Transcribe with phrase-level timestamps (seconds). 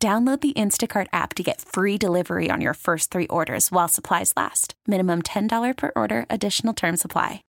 [0.00, 4.32] Download the Instacart app to get free delivery on your first three orders while supplies
[4.36, 4.74] last.
[4.86, 7.42] Minimum $10 per order, additional term supply.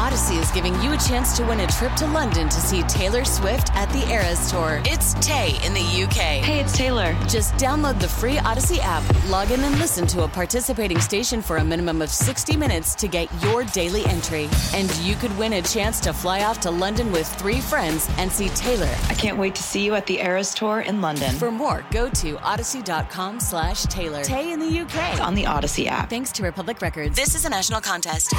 [0.00, 3.26] Audacy is giving you a chance to win a trip to London to see Taylor
[3.26, 4.80] Swift at the Eras Tour.
[4.86, 6.40] It's Tay in the UK.
[6.40, 7.12] Hey, it's Taylor.
[7.28, 11.58] Just download the free Audacy app, log in and listen to a participating station for
[11.58, 14.48] a minimum of 60 minutes to get your daily entry.
[14.72, 18.32] And you could win a chance to fly off to London with three friends and
[18.32, 18.90] see Taylor.
[19.10, 21.36] I can't wait to see you at the Eras Tour in London.
[21.36, 24.22] For more, go to audacy.com slash Taylor.
[24.22, 25.20] Tay in the UK.
[25.20, 26.10] on the Audacy app.
[26.10, 27.16] Thanks to Republic Records.
[27.16, 28.32] This is a national contest.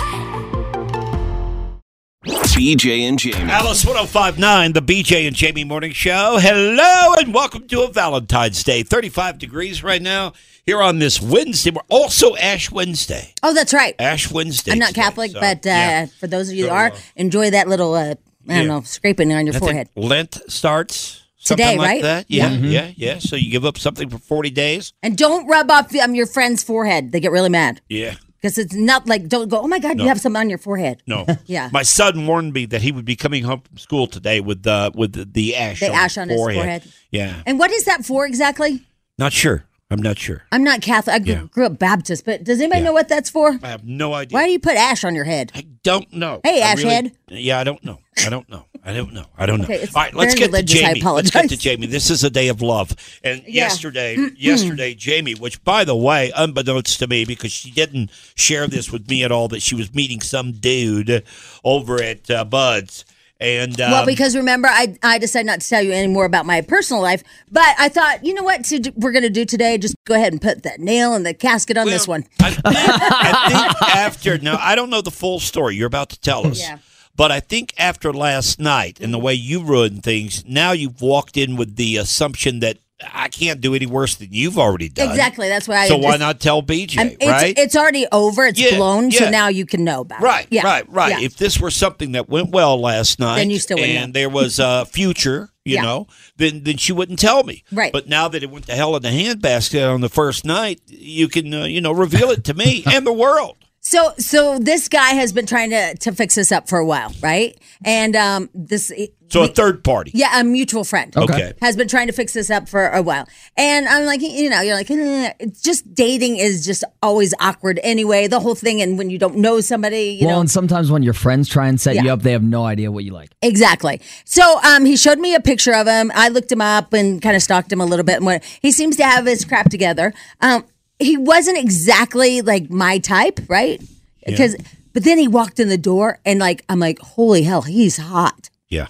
[2.61, 3.49] BJ and Jamie.
[3.51, 6.37] Alice 1059, the BJ and Jamie Morning Show.
[6.39, 8.83] Hello and welcome to a Valentine's Day.
[8.83, 11.71] 35 degrees right now here on this Wednesday.
[11.71, 13.33] We're also Ash Wednesday.
[13.41, 13.95] Oh, that's right.
[13.97, 14.73] Ash Wednesday.
[14.73, 16.05] I'm not today, Catholic, so, but uh, yeah.
[16.05, 18.63] for those of you So, that are, uh, enjoy that little, uh, I don't yeah.
[18.65, 19.89] know, scraping on your I think forehead.
[19.95, 22.01] Lent starts something Today, like right?
[22.03, 22.25] that.
[22.29, 22.67] Yeah, Yeah.
[22.69, 24.93] yeah, yeah, So you give up something for 40 days?
[25.03, 27.11] And don't rub off um, your friend's forehead.
[27.11, 28.15] They get really mad Yeah.
[28.39, 30.03] because it's not like, don't go, oh my God, No.
[30.03, 31.01] you have something on your forehead.
[31.07, 31.25] No.
[31.47, 31.69] Yeah.
[31.73, 34.91] My son warned me that he would be coming home from school today with uh,
[34.93, 36.83] with the, the ash The on ash his on his forehead.
[37.11, 37.41] Yeah.
[37.45, 38.85] And what is that for exactly?
[39.17, 39.65] Not sure.
[39.89, 40.43] I'm not sure.
[40.53, 41.13] I'm not Catholic.
[41.15, 41.43] I grew, Yeah.
[41.51, 42.85] grew up Baptist, but does anybody Yeah.
[42.85, 43.59] know what that's for?
[43.61, 44.33] I have no idea.
[44.37, 45.51] Why do you put ash on your head?
[45.53, 46.39] I don't know.
[46.45, 47.11] Hey, I Ash head.
[47.27, 47.99] Yeah, I don't know.
[48.25, 48.63] I don't know.
[48.83, 49.25] I don't know.
[49.37, 49.65] I don't know.
[49.65, 51.01] Okay, All right, let's get to Jamie.
[51.01, 51.57] Let's get to.
[51.57, 51.85] Jamie.
[51.85, 52.95] This is a day of love.
[53.23, 53.65] And Yeah.
[53.65, 58.91] yesterday, yesterday, Jamie, which by the way, unbeknownst to me, because she didn't share this
[58.91, 61.23] with me at all, that she was meeting some dude
[61.63, 63.05] over at uh, Bud's.
[63.39, 66.45] And um, well, because remember, I I decided not to tell you any more about
[66.45, 69.79] my personal life, but I thought, you know what, to, we're going to do today?
[69.79, 72.23] Just go ahead and put that nail in the casket on this one.
[72.39, 75.75] I think, I think after no, I don't know the full story.
[75.75, 76.59] You're about to tell us.
[76.59, 76.77] Yeah.
[77.21, 81.37] But I think after last night and the way you ruined things, now you've walked
[81.37, 82.79] in with the assumption that
[83.13, 85.07] I can't do any worse than you've already done.
[85.11, 85.47] Exactly.
[85.47, 87.53] That's why I So why just- not tell BJ, I'm- it's, right?
[87.55, 88.47] It's already over.
[88.47, 89.11] It's Yeah, blown.
[89.11, 90.55] So now you can know about Right, it.
[90.55, 91.11] Yeah, right, right.
[91.19, 91.25] yeah.
[91.27, 94.19] If this were something that went well last night, Then you still and know.
[94.19, 95.83] there was a future, you Yeah.
[95.83, 96.07] know,
[96.37, 97.63] then then she wouldn't tell me.
[97.71, 97.91] Right.
[97.93, 101.27] But now that it went to hell in the handbasket on the first night, you
[101.27, 103.57] can uh, you know reveal it to me and the world.
[103.83, 107.11] So, so this guy has been trying to to fix this up for a while,
[107.21, 107.57] right?
[107.83, 108.91] And um, this
[109.29, 110.11] So a third party.
[110.13, 111.11] yeah, a mutual friend.
[111.17, 111.53] Okay.
[111.61, 113.27] Has been trying to fix this up for a while.
[113.57, 117.79] And I'm like, you know, you're like, eh, it's just dating is just always awkward
[117.81, 118.83] anyway, the whole thing.
[118.83, 120.41] And when you don't know somebody, you well, know.
[120.41, 122.03] and sometimes when your friends try and set Yeah.
[122.03, 123.31] you up, they have no idea what you like.
[123.41, 123.99] Exactly.
[124.25, 126.11] So um, he showed me a picture of him.
[126.13, 128.17] I looked him up and kind of stalked him a little bit.
[128.17, 130.13] And what he seems to have his crap together.
[130.39, 130.65] Um,
[131.01, 133.81] he wasn't exactly like my type, right?
[134.25, 134.55] Because,
[134.93, 138.49] but then he walked in the door and like I'm like, holy hell, he's hot.
[138.69, 138.87] Yeah.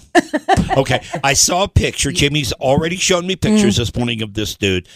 [0.77, 1.03] okay.
[1.23, 2.11] I saw a picture.
[2.11, 3.77] Jimmy's already shown me pictures mm.
[3.79, 4.87] this morning of this dude,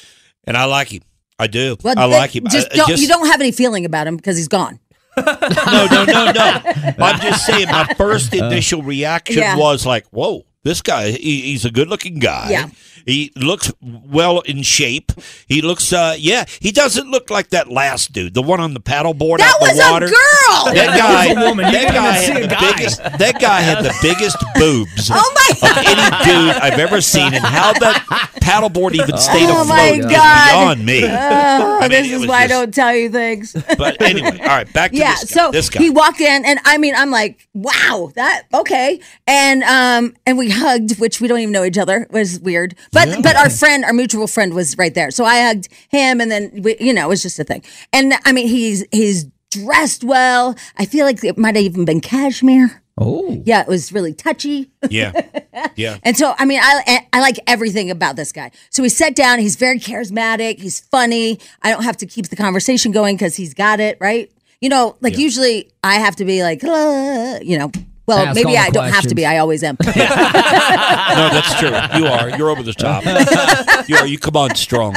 [0.43, 1.01] and I like him.
[1.39, 1.75] I do.
[1.83, 2.45] Well, I like him.
[2.49, 4.79] Just I- I don't, you don't have any feeling about him because he's gone.
[5.17, 6.61] No, no, no, no.
[6.99, 7.67] I'm just saying.
[7.67, 8.45] My first uh.
[8.45, 9.57] initial reaction Yeah.
[9.57, 11.11] was like, "Whoa, this guy.
[11.11, 12.49] He, he's a good-looking guy.
[12.49, 12.69] Yeah.
[13.05, 15.11] He looks well in shape.
[15.47, 15.93] He looks.
[15.93, 16.45] uh Yeah.
[16.59, 19.77] He doesn't look like that last dude, the one on the paddleboard That out was
[19.77, 20.05] the water.
[20.07, 20.73] a girl.
[20.73, 21.27] That guy.
[21.27, 21.71] was a woman.
[21.71, 22.71] That guy had see the guy.
[22.73, 22.97] biggest.
[23.03, 25.11] That guy had the biggest boobs.
[25.13, 28.03] Oh my Of any dude I've ever seen, and how that
[28.41, 30.49] paddleboard even stayed Oh afloat my is God.
[30.49, 31.03] beyond me.
[31.05, 33.53] Oh, I mean, this is was why I don't tell you things.
[33.77, 35.13] But anyway, all right, back to yeah.
[35.21, 35.41] this guy.
[35.45, 35.81] So this guy.
[35.83, 40.49] he walked in, and I mean, I'm like, wow, that okay, and um, and we
[40.55, 42.07] hugged, which we don't even know each other.
[42.11, 45.69] Was weird, but but our friend, our mutual friend, was right there, so I hugged
[45.89, 47.63] him, and then we, you know, it was just a thing.
[47.93, 50.55] And I mean, he's he's dressed well.
[50.77, 52.81] I feel like it might have even been cashmere.
[52.97, 53.41] Oh.
[53.45, 54.71] Yeah, it was really touchy.
[54.89, 55.11] yeah,
[55.75, 55.97] yeah.
[56.03, 58.51] And so, I mean, I I like everything about this guy.
[58.69, 59.39] So we sat down.
[59.39, 60.59] He's very charismatic.
[60.59, 61.39] He's funny.
[61.61, 64.31] I don't have to keep the conversation going because he's got it right.
[64.61, 67.71] You know, like usually I have to be like, you know.
[68.07, 69.25] Well, Ask maybe all the I don't have to be.
[69.25, 69.77] I always am.
[69.85, 71.69] No, that's true.
[71.99, 72.37] You are.
[72.37, 73.03] You're over the top.
[73.87, 74.07] You are.
[74.07, 74.95] You come on strong.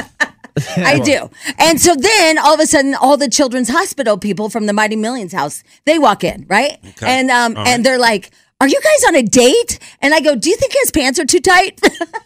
[0.76, 1.30] I do.
[1.58, 4.96] And so then all of a sudden, all the children's hospital people from the Mighty
[4.96, 6.78] Millions house, they walk in, right?
[6.84, 7.06] Okay.
[7.06, 9.78] And um, and they're like, are you guys on a date?
[10.00, 11.80] And I go, do you think his pants are too tight?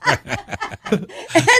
[0.06, 1.06] and,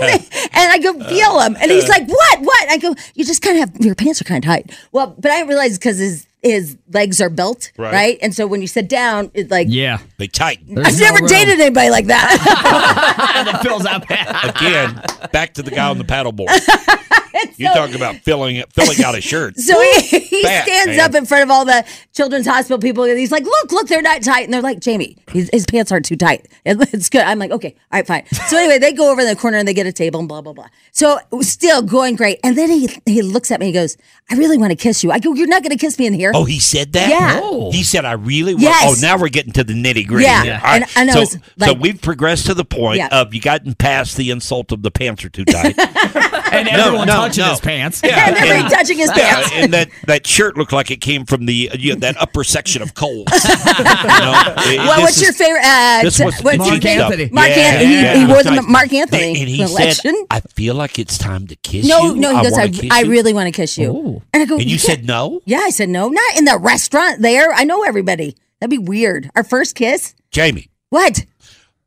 [0.00, 1.56] they, and I go, feel him.
[1.60, 2.40] And he's like, what?
[2.40, 2.70] What?
[2.70, 4.74] I go, you just kind of have, your pants are kind of tight.
[4.90, 7.92] Well, but I realized because his, his legs are built, Right.
[7.92, 8.18] right.
[8.20, 9.98] And so when you sit down, it's like, Yeah.
[10.18, 10.74] They tighten.
[10.74, 11.28] There's I've no never room.
[11.28, 13.44] dated anybody like that.
[13.46, 14.50] that fills out bad.
[14.56, 15.00] Again,
[15.32, 16.48] back to the guy on the paddleboard.
[17.56, 19.54] you talking about filling it, filling out a shirt.
[19.62, 21.00] So he, he Fat, stands man.
[21.00, 21.84] up in front of all the
[22.14, 24.44] children's hospital people and he's like, look, look, they're not tight.
[24.44, 26.48] And they're like, Jamie, his, his pants aren't too tight.
[26.64, 27.22] It's good.
[27.22, 28.26] I'm like, okay, all right, fine.
[28.48, 30.40] So anyway, they go over in the corner and they get a table and blah,
[30.40, 30.66] blah, blah.
[30.92, 32.38] So it was still going great.
[32.44, 33.96] And then he, he looks at me and he goes,
[34.30, 35.10] I really want to kiss you.
[35.10, 36.32] I go, you're not going to kiss me in here.
[36.34, 37.08] Oh, he said that.
[37.08, 37.40] Yeah.
[37.42, 37.70] Oh.
[37.72, 38.84] He said, "I really." Want, Yes.
[38.86, 40.24] Oh, now we're getting to the nitty gritty.
[40.24, 40.42] Yeah.
[40.44, 40.56] Yeah.
[40.58, 40.82] All right.
[40.82, 43.08] And- and I so, was so we've progressed to the point Yeah.
[43.12, 45.74] of you gotten past the insult of the pants are too tight.
[46.52, 47.50] And everyone no, touching no.
[47.50, 48.00] his pants.
[48.05, 51.46] Yeah, and they're touching his Yeah, and that, that shirt looked like it came from
[51.46, 53.17] the uh, you know, that upper section of Kohl's.
[53.17, 53.25] You know,
[54.58, 55.62] it- well, what's is- your favorite?
[55.64, 56.99] Uh, This was what's Mark cheap favorite?
[57.00, 57.12] stuff.
[57.12, 57.31] Anthony.
[57.32, 57.93] Mark Yeah, Anthony.
[57.94, 58.69] Yeah, he it wore the nice.
[58.69, 60.14] Marc Anthony And he collection.
[60.14, 62.73] said, "I feel like it's time to kiss no, you." no, no, he goes, wanna
[62.94, 63.90] I, I really want to kiss you.
[63.90, 64.23] Ooh.
[64.32, 66.58] And I go, And you "Yeah." said no, Yeah, I said no, not in the
[66.58, 67.52] restaurant there.
[67.52, 68.37] I know everybody.
[68.61, 69.31] That'd be weird.
[69.34, 70.14] Our first kiss?
[70.31, 70.69] Jamie.
[70.90, 71.25] What?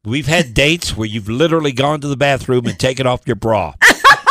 [0.04, 3.74] We've had dates where you've literally gone to the bathroom and taken off your bra.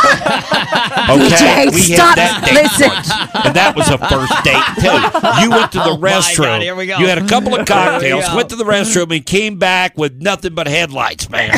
[1.05, 2.17] DJ, we stop.
[2.17, 2.87] had that date Listen.
[2.89, 3.11] once,
[3.45, 5.43] and that was a first date too.
[5.43, 6.45] You went to the Oh restroom.
[6.45, 6.97] God, here we go.
[6.97, 10.53] You had a couple of cocktails, went to the restroom, and came back with nothing
[10.55, 11.53] but headlights, man.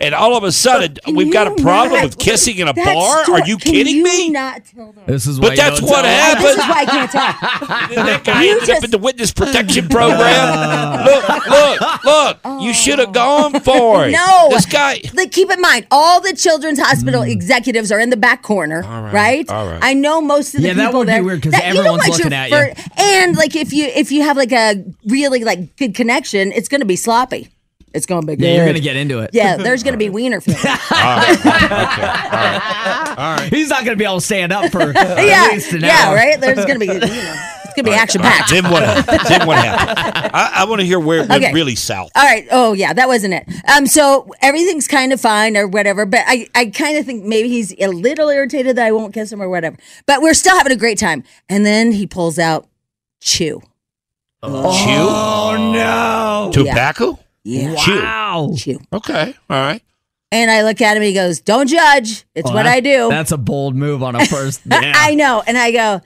[0.00, 2.74] And all of a sudden, Can we've got a problem not- with kissing in a
[2.74, 3.24] bar.
[3.30, 4.28] Are you can kidding you me?
[4.30, 5.04] Not tell them.
[5.06, 6.04] This is But why you that's what tell.
[6.04, 6.44] happened.
[6.44, 7.40] This is why I can't talk.
[7.90, 11.04] that guy You ended up in the witness protection program.
[11.04, 12.62] look, look, look!
[12.62, 14.12] You should have gone for it.
[14.12, 14.48] No.
[14.50, 15.00] this guy.
[15.14, 18.82] Like, keep in mind, all the children's hospital executives are in the back corner,
[19.12, 19.46] right?
[19.46, 19.54] Mm.
[19.54, 19.78] all right.
[19.82, 21.24] I know most of the Yeah, that people would be there.
[21.24, 22.84] weird 'cause That- you don't everyone's want your looking at you.
[22.98, 26.80] And like, if you if you have like a really like good connection, it's going
[26.80, 27.48] to be sloppy.
[27.94, 28.44] It's going to be good.
[28.46, 29.30] Yeah, you're gonna get into it.
[29.32, 30.60] Yeah, there's going to be wiener feeling.
[33.50, 36.14] He's not gonna be able to stand up for yeah, at least an yeah, hour.
[36.14, 36.40] right.
[36.40, 37.04] There's going to be you know,
[37.64, 38.50] it's going to be action packed.
[38.50, 39.20] Then what happened?
[39.28, 40.30] Then what happened?
[40.34, 41.52] I, I want to hear where it went Okay.
[41.52, 42.10] really south.
[42.14, 42.46] All right.
[42.50, 43.44] Oh yeah, that wasn't it.
[43.68, 47.48] Um, so everything's kind of fine or whatever, but I, I kind of think maybe
[47.48, 49.76] he's a little irritated that I won't kiss him or whatever.
[50.06, 51.24] But we're still having a great time.
[51.48, 52.68] And then he pulls out
[53.20, 53.60] chew.
[54.44, 54.48] Chew?
[54.50, 56.50] Oh no!
[56.52, 57.10] Tobacco?
[57.10, 57.16] Yeah.
[57.48, 58.54] Wow.
[58.56, 58.78] Chew.
[58.92, 59.34] Okay.
[59.50, 59.82] All right.
[60.30, 61.02] And I look at him.
[61.02, 62.24] He goes, "Don't judge.
[62.34, 64.60] It's Oh, what that- I do." That's a bold move on a first.
[64.66, 64.80] Yeah.
[64.96, 65.42] I know.
[65.46, 66.02] And I go,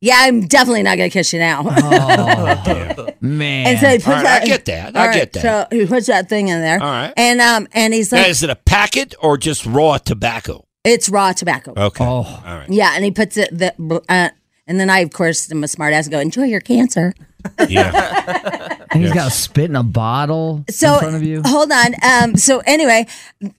[0.00, 3.66] "Yeah, I'm definitely not gonna kiss you now." Oh, man.
[3.66, 4.42] and so he puts All right, that.
[4.42, 4.96] I get that.
[4.96, 5.68] I All right, get that.
[5.70, 6.80] So he puts that thing in there.
[6.80, 7.12] All right.
[7.16, 10.64] And um, and he's Now, like, is it a packet or just raw tobacco?
[10.84, 12.04] "It's raw tobacco." Okay.
[12.04, 12.22] Oh.
[12.22, 12.68] All right.
[12.70, 13.74] Yeah, and he puts it the
[14.08, 14.28] uh,
[14.66, 17.14] and then I of course am a smart ass and go enjoy your cancer.
[17.68, 18.70] Yeah.
[18.90, 21.42] And he's got to spit in a bottle So in front of you.
[21.44, 21.94] hold on.
[22.02, 22.36] Um.
[22.36, 23.06] So anyway,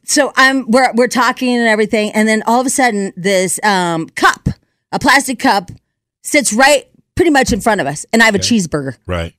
[0.06, 4.08] so I'm we're we're talking and everything, and then all of a sudden this um
[4.16, 4.48] cup,
[4.94, 5.72] a plastic cup,
[6.24, 6.86] sits right
[7.16, 9.34] pretty much in front of us, and I have a cheeseburger, Right.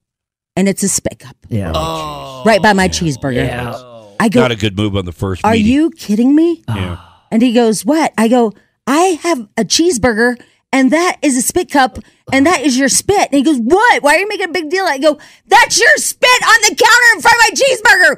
[0.55, 1.73] and it's a spit cup Yeah.
[1.75, 3.47] Oh, right by my cheeseburger.
[3.47, 3.73] Yeah.
[4.21, 5.67] I go, Not a good move on the first are meeting.
[5.67, 6.63] you kidding me?
[6.69, 6.99] Yeah.
[7.31, 8.13] And he goes, What?
[8.19, 8.53] I go,
[8.87, 10.39] I have a cheeseburger
[10.73, 11.99] and that is a spit cup
[12.33, 13.29] and that is your spit.
[13.31, 14.03] And he goes, What?
[14.03, 14.85] Why are you making a big deal?
[14.85, 17.51] I go, That's your spit on the counter in front of my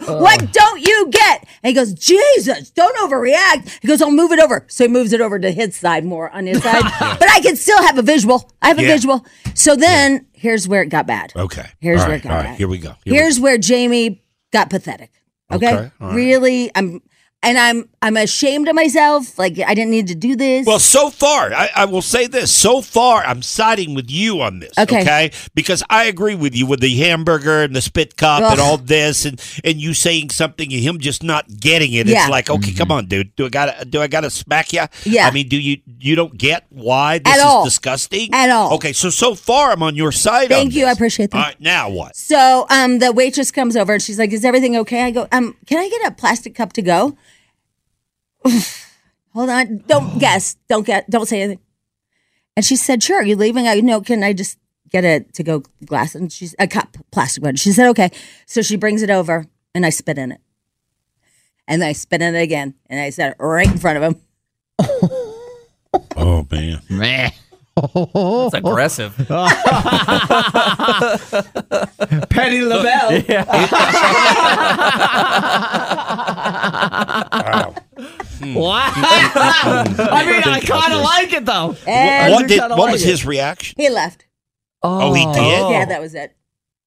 [0.09, 0.21] cheeseburger.
[0.21, 1.47] What don't you get?
[1.63, 3.79] And he goes, Jesus, don't overreact.
[3.83, 4.65] He goes, I'll move it over.
[4.69, 6.83] So he moves it over to his side more on his side.
[7.19, 8.51] But I can still have a visual.
[8.63, 9.25] I have a visual.
[9.55, 11.33] So then here's where it got bad.
[11.37, 11.67] Okay.
[11.81, 12.59] Here's where it got all right, bad.
[12.59, 12.95] Here we go.
[13.05, 15.11] Here we Here's where Jamie got pathetic.
[15.51, 16.15] Okay, Okay, right.
[16.15, 17.01] really, I'm,
[17.43, 19.39] and I'm, I'm ashamed of myself.
[19.39, 20.67] Like I didn't need to do this.
[20.67, 22.51] Well, so far, I, I will say this.
[22.51, 24.73] So far, I'm siding with you on this.
[24.79, 25.31] Okay.
[25.55, 29.25] Because I agree with you with the hamburger and the spit cup and all this,
[29.25, 32.07] and and you saying something and him just not getting it.
[32.07, 32.23] Yeah.
[32.23, 33.35] It's like, okay, come on, dude.
[33.37, 34.85] Do I gotta do I gotta smack you?
[35.05, 35.27] Yeah.
[35.27, 37.65] I mean, do you you don't get why this At is all.
[37.65, 38.75] disgusting At all.
[38.75, 40.49] Okay, so so far I'm on your side.
[40.49, 41.37] Thank on you, I appreciate that.
[41.37, 42.17] All right, now what?
[42.17, 45.57] So um, the waitress comes over and she's like, "Is everything okay?" I go, "Um,
[45.67, 47.17] can I get a plastic cup to go?"
[49.35, 51.63] Hold on, don't guess, don't get, don't say anything.
[52.57, 54.01] And she said, "Sure, you leaving?" I know.
[54.01, 54.59] can I just
[54.91, 57.57] get a to go glass and she's a cup, plastic one.
[57.57, 58.11] She said, "Okay."
[58.47, 60.41] So she brings it over and I spit in it,
[61.69, 64.21] and I spit in it again, and I said it right in front of him.
[66.17, 66.83] Oh man.
[66.91, 67.33] Man.
[67.81, 69.15] That's aggressive.
[72.31, 73.23] Penny LaBelle.
[78.41, 78.93] Wow.
[78.93, 78.99] Hmm.
[80.01, 81.77] I mean, I kind of like it though.
[81.87, 83.09] And what did what like was it.
[83.09, 83.75] his reaction?
[83.77, 84.27] he left.
[84.83, 85.35] Oh, he oh.
[85.35, 85.71] did.
[85.73, 86.37] Yeah, that was it.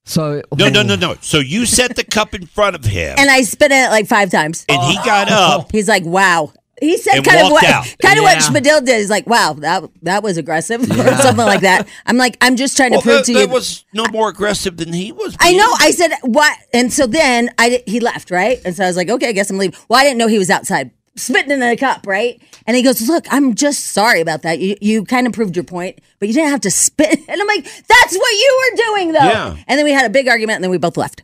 [0.06, 1.16] So No, no, no, no.
[1.22, 4.32] So you set the cup in front of him, And I spit it like five
[4.32, 4.66] times.
[4.70, 5.06] and he oh.
[5.06, 5.72] got up.
[5.72, 7.86] He's like, "Wow." He said And kind of what out.
[8.02, 8.34] kind of Yeah.
[8.36, 8.98] what Spadil did.
[9.00, 11.88] He's like, "Wow, that that was aggressive," or something like that.
[12.08, 13.38] I'm like, I'm just trying to prove that, to you.
[13.46, 15.38] that was no more aggressive than he was.
[15.40, 15.72] I know.
[15.80, 18.60] I said what, and so then I he left, right?
[18.66, 19.78] And so I was like, okay, I guess I'm leaving.
[19.88, 22.42] Well, I didn't know he was outside spitting in a cup, right?
[22.66, 24.60] And he goes, look, I'm just sorry about that.
[24.60, 27.20] You you kind of proved your point, but you didn't have to spit.
[27.30, 29.20] And I'm like, that's what you were doing, though.
[29.20, 29.56] Yeah.
[29.68, 31.22] And then we had a big argument, and then we both left.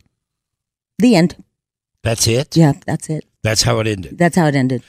[1.00, 1.44] The end.
[2.04, 2.56] That's it.
[2.56, 3.26] Yeah, that's it.
[3.44, 4.18] That's how it ended.
[4.18, 4.84] That's how it ended.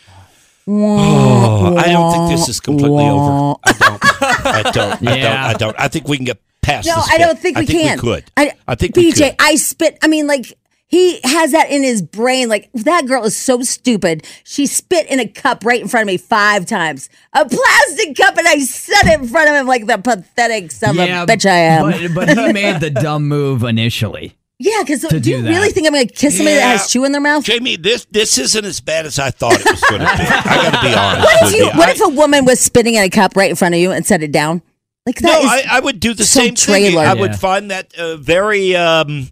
[0.70, 3.56] Oh, I don't think this is completely over.
[3.64, 4.04] I don't.
[4.04, 4.66] I don't.
[4.66, 5.02] I don't.
[5.02, 5.46] Yeah.
[5.46, 5.80] I don't.
[5.80, 6.86] I think we can get past.
[6.86, 7.96] No, the I don't think we I think can.
[7.96, 8.24] We could.
[8.36, 9.36] I, I think we BJ, could.
[9.40, 9.98] I spit.
[10.02, 10.58] I mean, like
[10.88, 12.48] he has that in his brain.
[12.48, 14.26] Like that girl is so stupid.
[14.44, 18.36] She spit in a cup right in front of me five times, a plastic cup,
[18.36, 21.46] and I set it in front of him like the pathetic son of a bitch
[21.46, 22.14] I am.
[22.14, 24.37] But, but he made the dumb move initially.
[24.58, 25.48] Yeah, because do, do you that.
[25.48, 27.44] really think I'm going to kiss somebody that has chew in their mouth?
[27.44, 30.22] Jamie, this this isn't as bad as I thought it was going to be.
[30.24, 31.24] I got to be honest.
[31.24, 31.64] What if with you?
[31.64, 31.70] you.
[31.78, 33.92] What I- if a woman was spitting in a cup right in front of you
[33.92, 34.62] and set it down?
[35.06, 36.56] Like that No, that is I, I would do the so same thing.
[36.92, 37.02] trailer.
[37.06, 38.74] I would find that uh, very.
[38.76, 39.28] Um,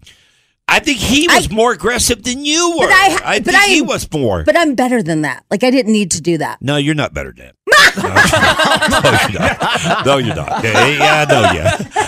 [0.69, 2.87] I think he was I- more aggressive than you were.
[2.87, 4.43] I- I think I- he was more.
[4.45, 5.45] But I'm better than that.
[5.51, 6.59] Like I didn't need to do that.
[6.61, 7.53] no, you're not better than.
[7.97, 10.07] no, you're not.
[10.07, 10.63] No, you're not.
[10.65, 11.65] Yeah, yeah, I know you.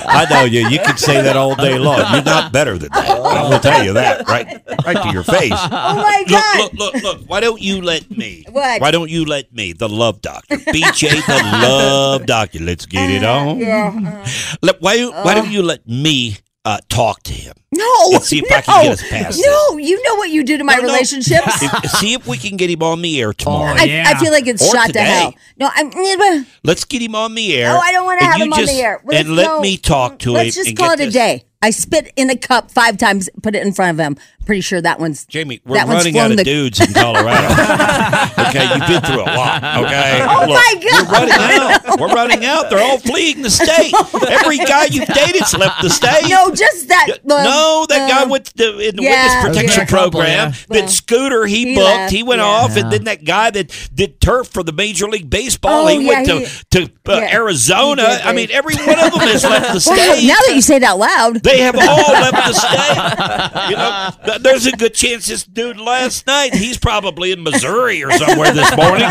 [0.07, 0.69] I know you.
[0.69, 1.99] You can say that all day long.
[2.13, 3.09] You're not better than that.
[3.09, 5.53] I will tell you that right, right to your face.
[5.53, 6.59] Oh my god!
[6.59, 7.31] Look, look, look, look.
[7.31, 8.45] Why don't you let me?
[8.51, 8.81] What?
[8.83, 12.59] Why don't you let me, the love doctor, BJ, the love doctor?
[12.61, 13.65] Let's get it uh, on.
[13.65, 14.27] Uh.
[14.63, 15.51] Let, why, why don't uh.
[15.51, 17.55] you let me uh, talk to him?
[17.79, 20.43] No, Let's see if no, I can get us past No, you know what you
[20.45, 20.89] do to my No, no.
[20.89, 21.63] relationships.
[21.63, 23.73] If- see if we can get him on the air oh, tomorrow.
[23.73, 24.05] Oh, I, yeah.
[24.07, 25.01] I feel like it's Or shot today.
[25.01, 25.35] to hell.
[25.59, 25.91] No, I'm.
[25.93, 27.69] Eh, let's get him on the air.
[27.69, 29.01] No, I don't want to have you him on the air.
[29.05, 30.35] Let's and let go- me talk to him.
[30.35, 31.45] Let's just call get it a day.
[31.61, 34.17] I spit in a cup five times, put it in front of him.
[34.47, 37.49] Pretty sure that one's Jamie, we're that one's running out of the- dudes in Colorado.
[38.49, 39.63] okay, you've been through a lot.
[39.85, 40.21] Okay.
[40.23, 41.09] Oh my God!
[41.09, 41.29] We're God.
[41.29, 42.01] running out.
[42.01, 42.71] We're running out.
[42.71, 43.93] They're all fleeing the state.
[44.31, 46.29] Every guy you've dated's left the state.
[46.29, 47.09] No, just that.
[47.25, 47.43] no,
[47.89, 49.45] that guy uh, with the in the yeah.
[49.45, 49.83] witness protection Okay.
[49.83, 50.51] A couple, program.
[50.51, 50.55] yeah.
[50.69, 51.85] That Well, Scooter he, he booked.
[51.85, 52.47] left, he went yeah.
[52.47, 55.85] off, and then that guy that did turf for the Major League Baseball.
[55.85, 57.35] Oh, he yeah, went he- to to uh, yeah.
[57.35, 58.03] Arizona.
[58.03, 60.27] Did I mean, every one of them has left the Wow, state.
[60.27, 63.69] now that you say that out loud, They have all left the state.
[63.69, 68.11] You know, there's a good chance this dude last night, he's probably in Missouri or
[68.13, 69.09] somewhere this morning.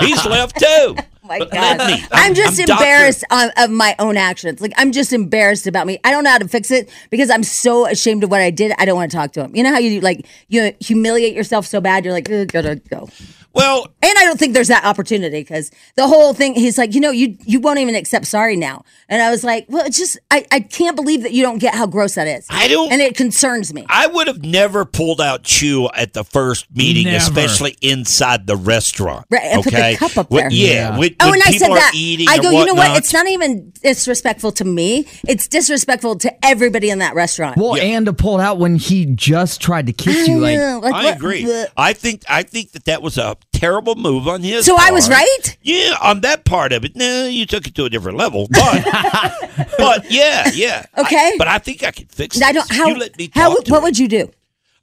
[0.00, 0.96] He's left too.
[1.26, 1.78] My But God.
[1.88, 2.04] me.
[2.12, 4.60] I'm, just I'm embarrassed on, of my own actions.
[4.60, 5.98] Like I'm just embarrassed about me.
[6.04, 8.72] I don't know how to fix it because I'm so ashamed of what I did.
[8.78, 9.54] I don't want to talk to him.
[9.54, 12.04] You know how you like you humiliate yourself so bad.
[12.04, 13.08] You're like, "Ugh, gotta go.
[13.56, 16.54] Well, And I don't think there's that opportunity because the whole thing.
[16.54, 18.84] He's like, you know, you you won't even accept sorry now.
[19.08, 21.74] And I was like, well, it's just I I can't believe that you don't get
[21.74, 22.46] how gross that is.
[22.50, 23.84] I don't- and it concerns me.
[23.88, 27.16] I would have never pulled out chew at the first meeting, Never.
[27.16, 29.26] especially inside the restaurant.
[29.30, 30.52] Right, and put the cup up When- there.
[30.52, 30.66] yeah.
[30.92, 30.98] Yeah.
[30.98, 31.92] When, Oh, when and I said that.
[32.28, 32.96] I go, you know what?
[32.98, 35.06] It's not even disrespectful to me.
[35.26, 37.56] It's disrespectful to everybody in that restaurant.
[37.56, 40.94] Well, and to pull out when he just tried to kiss you, like Ugh, like,
[40.94, 41.44] I what- agree.
[41.44, 41.66] bleh.
[41.76, 44.64] I think I think that that was a terrible move on his.
[44.66, 45.56] So I was right?
[45.62, 46.94] Yeah, on that part of it.
[46.96, 48.84] No, you took it to a different level, but
[49.78, 50.86] but yeah, yeah.
[50.98, 51.16] Okay.
[51.16, 52.36] I- but I think I can fix.
[52.36, 52.42] It.
[52.42, 52.70] I don't.
[52.70, 52.86] How?
[52.88, 53.50] you let me how?
[53.54, 54.30] What would you do?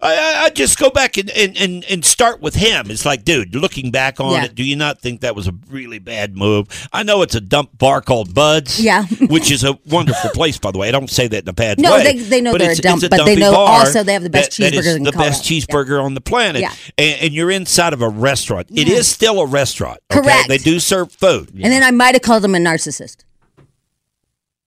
[0.03, 2.91] I, I, I just go back and, and, and, and start with him.
[2.91, 4.45] It's like, dude, looking back on Yeah.
[4.45, 6.67] it, do you not think that was a really bad move?
[6.91, 9.05] I know it's a dump bar called Bud's, Yeah.
[9.29, 10.89] which is a wonderful place, by the way.
[10.89, 12.03] I don't say that in a bad No, way.
[12.03, 14.57] they- they know they're a dump, a but they know also they have the best
[14.57, 15.39] that- that is the best Colorado.
[15.41, 16.73] cheeseburger on the planet, Yeah.
[16.97, 18.67] and, and you're inside of a restaurant.
[18.71, 19.99] It is still a restaurant.
[20.11, 20.21] Okay?
[20.21, 20.47] Correct.
[20.49, 21.51] They do serve food.
[21.53, 23.17] And then I might have called him a narcissist.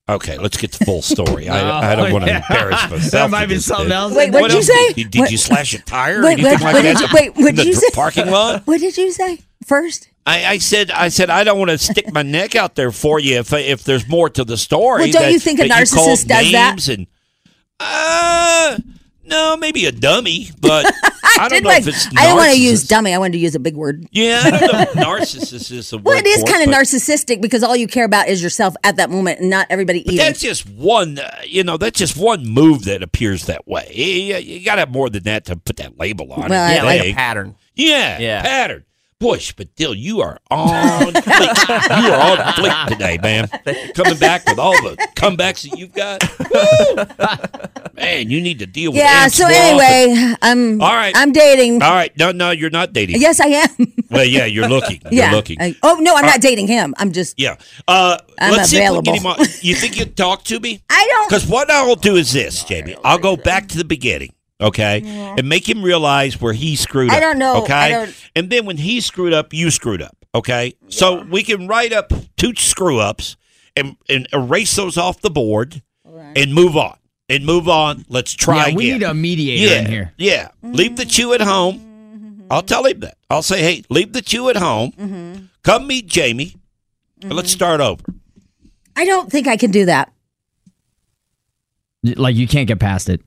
[0.09, 1.49] Okay, let's get the full story.
[1.49, 2.45] I, I don't want to yeah.
[2.49, 3.11] embarrass myself.
[3.11, 4.15] That might be something else.
[4.15, 4.93] Wait, what'd you say?
[4.93, 6.99] Did, did you slash a tire or Wait, anything what- like what that?
[6.99, 7.89] did you- wait, in what'd the you say?
[7.93, 8.63] parking lot?
[8.67, 10.09] What did you say first?
[10.25, 13.19] I, I said, I said, I don't want to stick my neck out there for
[13.21, 15.03] you if if there's more to the story.
[15.03, 16.89] Well, don't that- you think a that you called narcissist does that?
[16.89, 17.07] And,
[17.81, 18.79] uh,
[19.27, 20.87] no, maybe a dummy, but
[21.39, 22.07] I, don't Did know like- if it's.
[22.17, 23.13] I don't want to use dummy.
[23.13, 24.07] I wanted to use a big word.
[24.13, 26.05] Yeah, I don't know if narcissist is the word.
[26.07, 29.11] Well, it is kind of narcissistic because all you care about is yourself at that
[29.11, 32.85] moment and not everybody But that's just one, uh, you know, that's just one move
[32.87, 33.91] that appears that way.
[33.93, 36.77] You, you got to have more than that to put that label on Well, it.
[36.77, 37.55] Yeah, like a pattern.
[37.75, 38.41] Yeah, Yeah.
[38.43, 38.85] pattern.
[39.19, 40.69] Boy, but Dill, you are on
[41.15, 42.05] fleek.
[42.05, 43.49] you are on fleek today, man.
[43.95, 46.23] Coming back with all the comebacks that you've got.
[46.51, 47.93] Woo!
[47.95, 49.29] Man, you need to deal with Yeah.
[49.29, 50.83] So anyway, I'm.
[50.83, 51.15] All right.
[51.17, 51.81] I'm dating.
[51.83, 52.15] All right.
[52.19, 53.19] No, no, you're not dating.
[53.23, 53.69] Yes, I am.
[54.11, 55.01] Well, yeah, you're looking.
[55.05, 55.33] You're yeah.
[55.33, 55.57] looking.
[55.61, 56.95] I- oh no, I'm not dating him.
[56.99, 57.41] I'm just.
[57.41, 57.57] yeah.
[57.89, 59.43] Uh, I'm let's see if we get him available.
[59.43, 59.49] on.
[59.63, 60.83] You think you'd talk to me?
[60.91, 61.29] I don't.
[61.29, 62.97] Because what I'll do is this, Jamie.
[63.03, 67.17] I'll go back to the beginning, okay, and make him realize where he screwed up.
[67.17, 67.63] I don't know.
[67.63, 70.17] Okay, don't- and then when he screwed up, you screwed up.
[70.35, 73.37] Okay, so we can write up two screw ups
[73.77, 75.83] and and erase those off the board
[76.35, 76.97] and move on
[77.29, 78.05] and move on.
[78.09, 79.01] Let's try yeah, we again.
[79.01, 80.13] need a mediator yeah, in here.
[80.17, 80.49] yeah.
[80.63, 81.79] Leave the chew at home.
[81.79, 82.47] Mm-hmm.
[82.51, 83.17] I'll tell him that.
[83.31, 84.93] I'll say, hey, leave the chew at home.
[84.93, 85.45] Mm-hmm.
[85.63, 86.55] Come meet Jamie.
[87.23, 87.57] and Let's mm-hmm.
[87.57, 88.03] start over.
[88.95, 90.13] I don't think I can do that.
[92.03, 93.21] Like you can't get past it.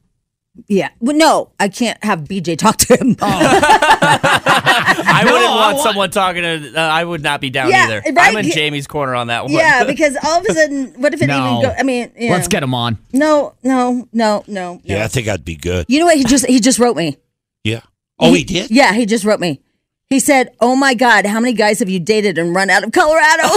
[0.67, 0.89] Yeah.
[0.99, 3.15] Well, no, I can't have BJ talk to him.
[3.21, 6.73] I No, wouldn't I want want- someone talking to.
[6.75, 8.01] Uh, I would not be down Yeah, either.
[8.13, 8.35] right?
[8.35, 9.53] I'm in Jamie's corner on that one.
[9.53, 11.59] yeah, because all of a sudden, what if it No.
[11.59, 11.75] even go?
[11.77, 12.31] I mean, yeah.
[12.31, 12.97] Let's get him on.
[13.13, 14.81] No, no, no, no.
[14.83, 15.03] Yeah.
[15.03, 15.85] I think I'd be good.
[15.89, 16.17] You know what?
[16.17, 17.17] He just he just wrote me.
[17.63, 17.81] Yeah.
[18.19, 18.71] Oh, he did.
[18.71, 19.61] Yeah, he just wrote me.
[20.07, 22.91] He said, "Oh my God, how many guys have you dated and run out of
[22.91, 23.43] Colorado?"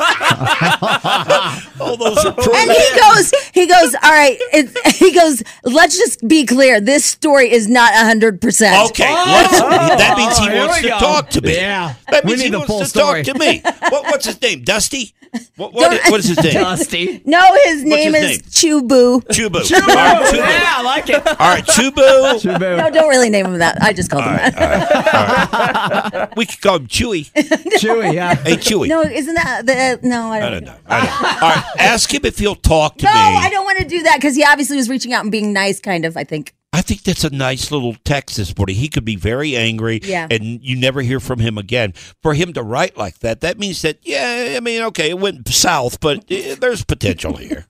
[1.82, 4.36] Oh, those are and he goes, he goes, all right.
[4.52, 6.78] It, he goes, let's just be clear.
[6.80, 8.90] This story is not hundred percent.
[8.90, 9.24] Okay, oh!
[9.26, 10.98] let's, that means he Oh, here wants we to go.
[10.98, 11.54] talk to me.
[11.56, 11.94] Yeah.
[12.10, 13.22] that We means need he the wants full to story.
[13.22, 13.60] talk to me.
[13.88, 14.62] What, what's his name?
[14.62, 15.14] Dusty.
[15.56, 16.54] What, what, is, what is his name?
[16.54, 17.22] Dusty.
[17.24, 18.80] No, his name his is name?
[18.88, 19.20] Chubu.
[19.28, 19.54] Chubu.
[19.56, 20.36] All right, Chubu.
[20.38, 21.24] Yeah, I like it.
[21.26, 22.44] All right, Chubu.
[22.76, 23.80] No, don't really name him that.
[23.80, 26.32] I just called him that.
[26.36, 27.30] We could call him Chewy.
[27.78, 28.34] Chewy, yeah.
[28.34, 28.88] Hey, Chewy.
[28.88, 29.89] No, isn't that the?
[30.02, 30.50] No, I I don't.
[30.52, 30.76] don't know.
[30.86, 31.28] I don't know.
[31.42, 33.16] All right, ask him if he'll talk to No, me.
[33.18, 35.52] No, I don't want to do that because he obviously was reaching out and being
[35.52, 36.16] nice, kind of.
[36.16, 36.54] I think.
[36.72, 38.76] I think that's a nice little text this morning.
[38.76, 40.28] He could be very angry, Yeah.
[40.30, 41.94] and you never hear from him again.
[42.22, 45.48] For him to write like that, that means that yeah, I mean, okay, it went
[45.48, 47.66] south, but eh, there's potential here.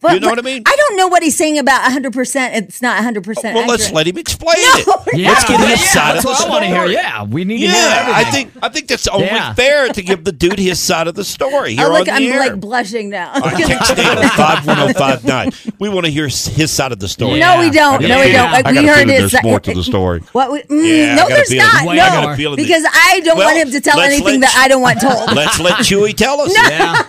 [0.00, 0.62] But, You know what I mean?
[0.66, 2.12] I don't know what he's saying about 100.
[2.12, 3.24] percent It's not 100.
[3.24, 5.16] percent well, let's let him explain No, it.
[5.18, 6.76] Yeah, Let's get his yeah, side that's of the what I want to hear.
[6.76, 6.92] story.
[6.94, 9.54] Yeah, we need to hear Yeah, I think I think that's only Yeah.
[9.54, 12.22] fair to give the dude his side of the story here Oh, look, on I'm
[12.22, 12.38] air.
[12.38, 13.32] like blushing now.
[13.34, 15.50] All right, text Dana five one zero five nine.
[15.80, 17.40] We want to hear his side of the story.
[17.40, 18.00] No, we don't.
[18.02, 18.52] No, we don't.
[18.52, 19.32] Like, I we heard feeling his.
[19.32, 20.20] there's more to the story.
[20.32, 20.52] What?
[20.52, 21.84] We, mm, Yeah, no, there's not.
[21.84, 24.68] No, got a feeling that- because I don't want him to tell anything that I
[24.68, 25.32] don't want told.
[25.34, 26.54] Let's let Chewy tell us.
[26.56, 27.02] Yeah.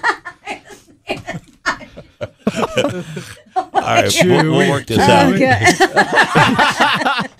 [3.55, 5.33] All right, we'll, we'll work this out.
[5.33, 5.59] Okay.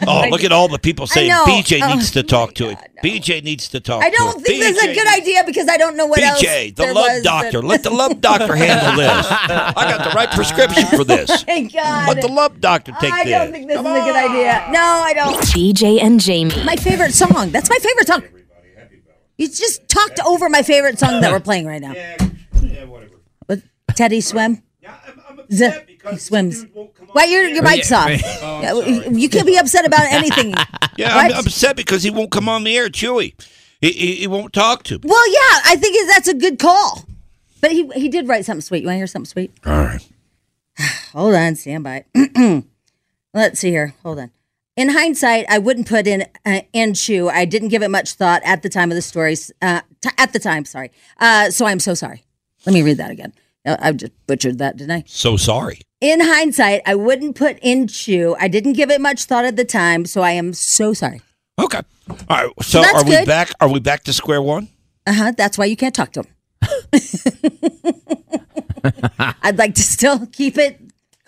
[0.08, 1.46] Oh, look at all the people saying know.
[1.46, 2.92] BJ Oh, needs to talk to God, it.
[3.04, 3.10] no.
[3.10, 4.04] BJ needs to talk.
[4.04, 4.46] I to don't it.
[4.46, 6.42] think that's a good idea because I don't know what else.
[6.42, 7.62] BJ, the there love was doctor.
[7.62, 9.28] that- Let the love doctor handle this.
[9.30, 11.30] I got the right prescription for this.
[11.48, 12.08] My God.
[12.08, 13.12] Let the love doctor take this.
[13.14, 14.68] I don't think this Come is a good idea.
[14.72, 15.36] No, I don't.
[15.46, 16.64] BJ and Jamie.
[16.64, 17.52] My favorite song.
[17.52, 18.24] That's my favorite song.
[19.38, 21.94] You just talked over my favorite song that we're playing right now.
[21.94, 23.16] Yeah, whatever.
[23.48, 23.64] With
[23.96, 24.62] Teddy Swim.
[25.52, 26.62] Yeah, I'm, I'm Z- he swims.
[26.64, 27.72] dude won't come on Why your the your air.
[27.72, 28.10] mic's off?
[28.62, 28.74] Yeah,
[29.10, 30.54] you can't be upset about anything.
[30.98, 31.34] Yeah, What?
[31.34, 33.34] I'm upset because he won't come on the air, Chewy.
[33.82, 35.02] He, he, he won't talk to me.
[35.04, 37.04] Well, yeah, I think that's a good call.
[37.60, 38.82] But he he did write something sweet.
[38.82, 39.52] You want to hear something sweet?
[39.66, 40.08] All right.
[41.14, 42.06] Hold on, stand by.
[43.34, 43.94] Let's see here.
[44.04, 44.32] Hold on.
[44.78, 47.30] In hindsight, I wouldn't put in uh, in shoe.
[47.30, 49.52] I didn't give it much thought at the time of the stories.
[49.62, 50.92] Uh, t- at the time, sorry.
[51.20, 52.24] Uh, so I'm so sorry.
[52.66, 53.34] Let me read that again.
[53.66, 55.04] Uh, I just butchered that, didn't I?
[55.08, 55.82] So sorry.
[56.00, 58.36] In hindsight, I wouldn't put in shoe.
[58.40, 61.22] I didn't give it much thought at the time, so I am so sorry.
[61.60, 61.82] Okay.
[62.10, 62.50] All right.
[62.64, 63.52] So that's are we back?
[63.60, 64.68] Are we back to square one?
[65.06, 65.32] Uh huh.
[65.38, 66.28] That's why you can't talk to him.
[69.44, 70.80] I'd like to still keep it.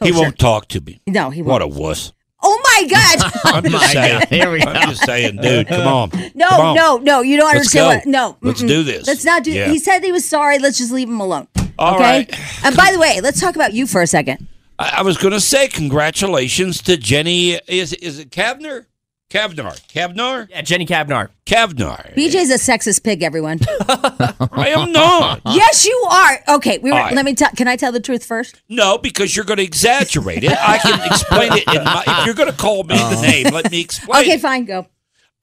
[0.01, 1.01] He won't talk to me.
[1.07, 1.71] No, he What won't.
[1.75, 2.13] What a wuss.
[2.41, 3.31] oh my God!
[3.45, 4.19] I'm just saying.
[4.19, 4.27] God.
[4.29, 4.65] Here we go.
[4.71, 5.67] I'm just saying, dude.
[5.67, 6.09] Come on.
[6.33, 6.75] no, Come on.
[6.75, 7.21] no, no.
[7.21, 7.95] You don't Let's understand go.
[7.97, 8.05] what?
[8.07, 8.37] No.
[8.41, 8.67] Let's mm-mm.
[8.67, 9.05] do this.
[9.07, 9.51] Let's not do.
[9.51, 9.69] Yeah.
[9.69, 10.57] He said he was sorry.
[10.59, 11.47] Let's just leave him alone.
[11.83, 12.03] All okay.
[12.03, 12.65] right.
[12.65, 14.47] And by the way, let's talk about you for a second.
[14.79, 17.59] I, I was going to say congratulations to Jenny.
[17.67, 18.85] Is is it Kavner?
[19.33, 19.73] Kavnar.
[19.87, 20.47] Kavnar.
[20.49, 21.29] Yeah, Jenny Cavnar.
[21.47, 22.13] Kavnar.
[22.13, 23.23] BJ's a sexist pig.
[23.23, 23.59] Everyone.
[23.89, 25.41] I am not.
[25.47, 26.55] yes, you are.
[26.57, 26.77] Okay.
[26.77, 26.97] We were.
[26.97, 27.15] All right.
[27.15, 27.33] Let me.
[27.33, 27.49] tell.
[27.49, 28.61] can I tell the truth first?
[28.69, 30.51] No, because you're going to exaggerate it.
[30.51, 31.67] I can explain it.
[31.73, 33.21] In my, if you're going to call me the oh.
[33.21, 34.21] name, let me explain.
[34.21, 34.37] Okay.
[34.37, 34.65] Fine.
[34.65, 34.85] Go.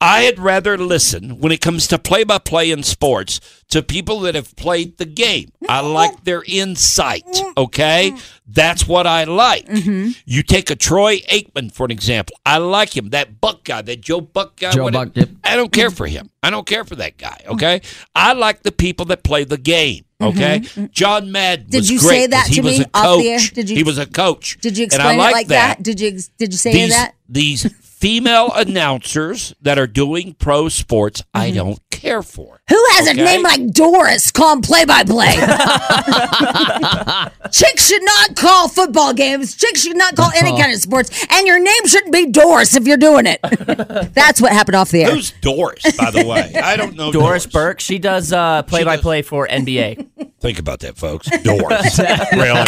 [0.01, 4.19] I had rather listen when it comes to play by play in sports to people
[4.21, 5.51] that have played the game.
[5.69, 7.23] I like their insight,
[7.55, 8.15] okay?
[8.47, 9.67] That's what I like.
[9.67, 10.09] Mm-hmm.
[10.25, 12.35] You take a Troy Aikman, for an example.
[12.45, 13.11] I like him.
[13.11, 14.71] That Buck guy, that Joe Buck guy.
[14.71, 15.05] Joe whatever.
[15.05, 15.29] Buck, yep.
[15.43, 16.31] I don't care for him.
[16.41, 17.53] I don't care for that guy, mm-hmm.
[17.53, 17.81] okay?
[18.15, 20.03] I like the people that play the game.
[20.19, 20.37] Mm-hmm.
[20.77, 22.89] Okay, John Madden Did was you great say that 'cause he to was me a
[22.93, 23.23] off coach.
[23.23, 23.39] the air?
[23.55, 24.59] Did you- he was a coach.
[24.61, 25.81] Did you And I it like like that?
[25.81, 26.11] Did you?
[26.37, 27.15] Did you say these, that?
[27.27, 27.63] These
[28.01, 31.37] female announcers that are doing pro sports, Mm-hmm.
[31.37, 32.60] I don't care for.
[32.71, 33.25] Who has a Okay.
[33.25, 34.31] name like Doris?
[34.31, 35.35] Call him play by play.
[37.51, 39.55] Chicks should not call football games.
[39.57, 41.25] Chicks should not call any kind of sports.
[41.29, 43.41] And your name shouldn't be Doris if you're doing it.
[44.13, 45.11] That's what happened off the air.
[45.11, 46.53] Who's Doris, by the way?
[46.55, 47.81] I don't know Doris Burke.
[47.81, 50.07] She does uh, play-by-play for NBA.
[50.39, 51.29] Think about that, folks.
[51.43, 51.99] Doris.
[52.31, 52.65] really?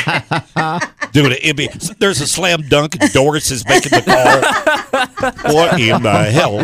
[1.11, 5.53] Dude, it'd be, there's a slam dunk Doris is making the call.
[5.53, 6.63] what in the hell?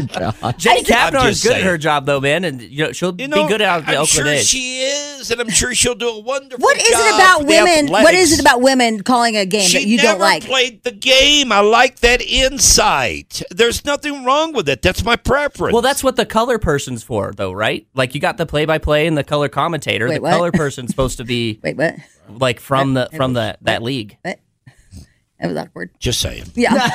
[0.58, 3.16] Jenny I'm Cavnar is just good at her job, though, man, and you know she'll
[3.20, 4.48] You know, be good out of the I'm Oakland sure A's.
[4.50, 6.62] she is, and I'm sure she'll do a wonderful job.
[6.64, 7.88] What is it about women?
[7.88, 10.44] What is it about women calling a game She that you never don't like?
[10.44, 11.52] played the game.
[11.52, 13.42] I like that insight.
[13.52, 14.82] There's nothing wrong with it.
[14.82, 15.74] That's my preference.
[15.74, 17.88] Well, that's what the color person's for, though, right?
[17.94, 20.08] Like you got the play-by-play and the color commentator.
[20.08, 20.32] Wait, the what?
[20.32, 21.96] color person's supposed to be Wait, what?
[22.30, 24.18] like from the from the that league.
[24.22, 24.40] What?
[25.40, 25.90] That was awkward.
[26.00, 26.46] just saying.
[26.54, 26.74] Yeah.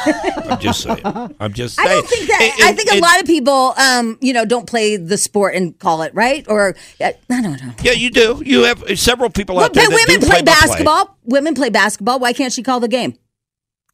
[0.51, 1.01] I'm just saying.
[1.41, 2.01] I'm just I saying.
[2.01, 2.57] don't think that.
[2.61, 5.55] And- I think a and- lot of people, um, you know, don't play the sport
[5.55, 6.45] and call it right.
[6.49, 7.73] Or uh, I don't know.
[7.83, 8.43] Yeah, you do.
[8.45, 10.43] You have several people out there but women play play-by-play.
[10.45, 11.17] basketball.
[11.25, 12.19] Women play basketball.
[12.19, 13.17] Why can't she call the game?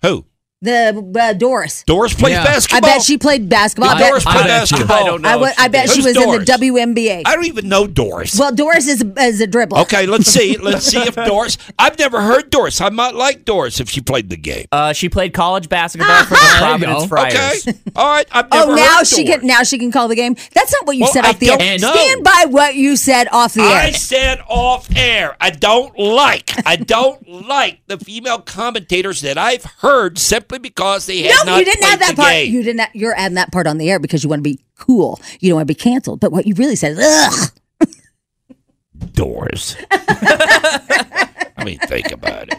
[0.02, 0.24] Who?
[0.62, 1.84] The uh, Doris.
[1.84, 2.42] Doris plays Yeah.
[2.42, 2.80] I basketball.
[2.82, 3.88] bet she played basketball.
[3.90, 4.48] I bet, Doris I bet you.
[4.48, 4.96] basketball.
[5.02, 5.28] I don't know.
[5.30, 5.90] I, would- she I bet did.
[5.92, 6.38] she Who's was Doris?
[6.40, 6.68] in the
[7.06, 7.22] WNBA.
[7.24, 8.38] I don't even know Doris.
[8.38, 9.80] well, Doris is is a dribbler.
[9.82, 10.56] okay, let's see.
[10.60, 11.56] Let's see if Doris.
[11.78, 12.80] I've never heard Doris.
[12.82, 14.66] I might like Doris if she played the game.
[14.70, 17.06] Uh, she played college basketball for the Providence go.
[17.08, 17.66] Friars.
[17.66, 17.78] Okay.
[17.96, 18.26] All right.
[18.30, 19.38] I've never Oh, now heard she Doris.
[19.40, 20.36] can now she can call the game.
[20.52, 21.78] That's not what you Well, said I off the don't air.
[21.78, 21.92] know.
[21.94, 23.68] Stand by what you said off the air.
[23.68, 23.92] I air.
[23.94, 25.36] said off air.
[25.40, 26.50] I don't like.
[26.66, 30.18] I don't like the female commentators that I've heard
[30.50, 32.32] simply because they have No, not you didn't played add that the part.
[32.32, 32.52] game.
[32.52, 32.88] You didn't.
[32.94, 35.20] You're adding that part on the air because you want to be cool.
[35.40, 36.20] You don't want to be canceled.
[36.20, 37.88] But what you really said is, ugh.
[39.14, 39.76] Doors.
[39.90, 42.58] I mean, think about it.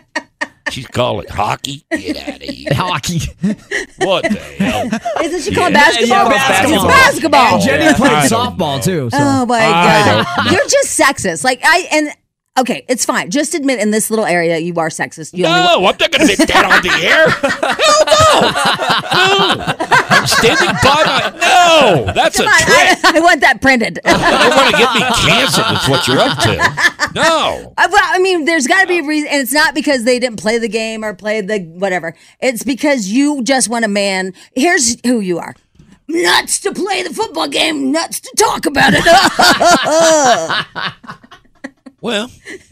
[0.70, 1.84] She's calling hockey.
[1.92, 2.70] Get out of here.
[2.74, 3.20] Hockey.
[3.98, 4.90] What the hell?
[5.22, 5.80] Isn't she calling Yeah.
[5.84, 6.18] basketball?
[6.18, 6.86] Yeah, basketball.
[6.86, 7.54] It's basketball.
[7.56, 8.82] And Jenny Yeah, played softball know.
[8.82, 9.10] too.
[9.10, 9.18] So.
[9.20, 11.44] Oh my god, you're just sexist.
[11.44, 12.10] Like I and
[12.60, 13.30] okay, it's fine.
[13.30, 15.34] Just admit in this little area you are sexist.
[15.34, 17.30] You only No, I'm not going to admit that on the air.
[17.30, 18.52] Hell no.
[19.12, 19.76] No.
[20.10, 21.32] I'm standing by my.
[21.40, 23.06] No, that's Come a on, trick.
[23.06, 24.00] I, I want that printed.
[24.06, 25.66] You want to get me canceled.
[25.68, 27.12] That's what you're up to.
[27.16, 27.74] No.
[27.78, 30.20] I, well, I mean, there's got to be a reason, and it's not because they
[30.20, 32.16] didn't play the game or play the whatever.
[32.40, 34.34] It's because you just want a man.
[34.56, 35.56] Here's who you are:
[36.08, 39.04] nuts to play the football game, nuts to talk about it.
[42.02, 42.32] Well,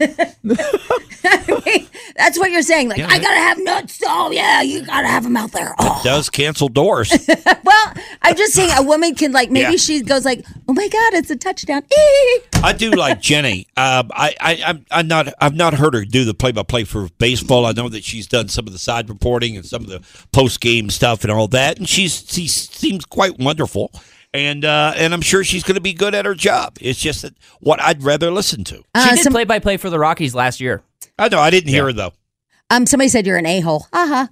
[2.16, 2.88] That's what you're saying.
[2.88, 4.00] Like, Yeah, I gotta have nuts.
[4.04, 5.74] Oh yeah, you gotta have them out there.
[5.78, 6.00] Oh.
[6.02, 7.12] does cancel doors.
[7.62, 9.76] Well, I'm just saying a woman can like maybe Yeah.
[9.76, 11.82] she goes like, oh my god, it's a touchdown.
[11.96, 12.40] Eee.
[12.62, 13.68] I do like Jenny.
[13.76, 15.32] Um, I, I, I'm, I'm not.
[15.40, 17.64] I've not heard her do the play-by-play for baseball.
[17.66, 20.90] I know that she's done some of the side reporting and some of the post-game
[20.90, 23.92] stuff and all that, and she's she seems quite wonderful.
[24.32, 26.76] And uh, and I'm sure she's going to be good at her job.
[26.80, 28.76] It's just that what I'd rather listen to.
[28.76, 30.82] She Uh, did some- play-by-play for the Rockies last year.
[31.18, 32.12] I know I didn't hear her though.
[32.70, 33.86] Um, somebody said you're an a hole.
[33.92, 34.26] Uh huh.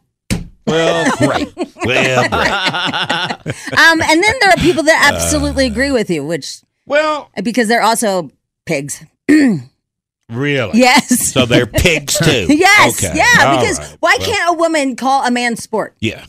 [0.66, 1.52] Well, great.
[1.84, 3.54] Well, great.
[3.78, 7.82] Um, and then there are people that absolutely agree with you, which Well, because they're
[7.82, 8.30] also
[8.66, 9.04] pigs.
[9.28, 10.78] really.
[10.78, 11.32] Yes.
[11.32, 12.46] So they're pigs too.
[12.50, 13.16] Yes, Okay.
[13.16, 13.46] yeah.
[13.46, 13.96] All Because right.
[14.00, 15.96] why Well, can't a woman call a man sport?
[16.00, 16.24] Yeah.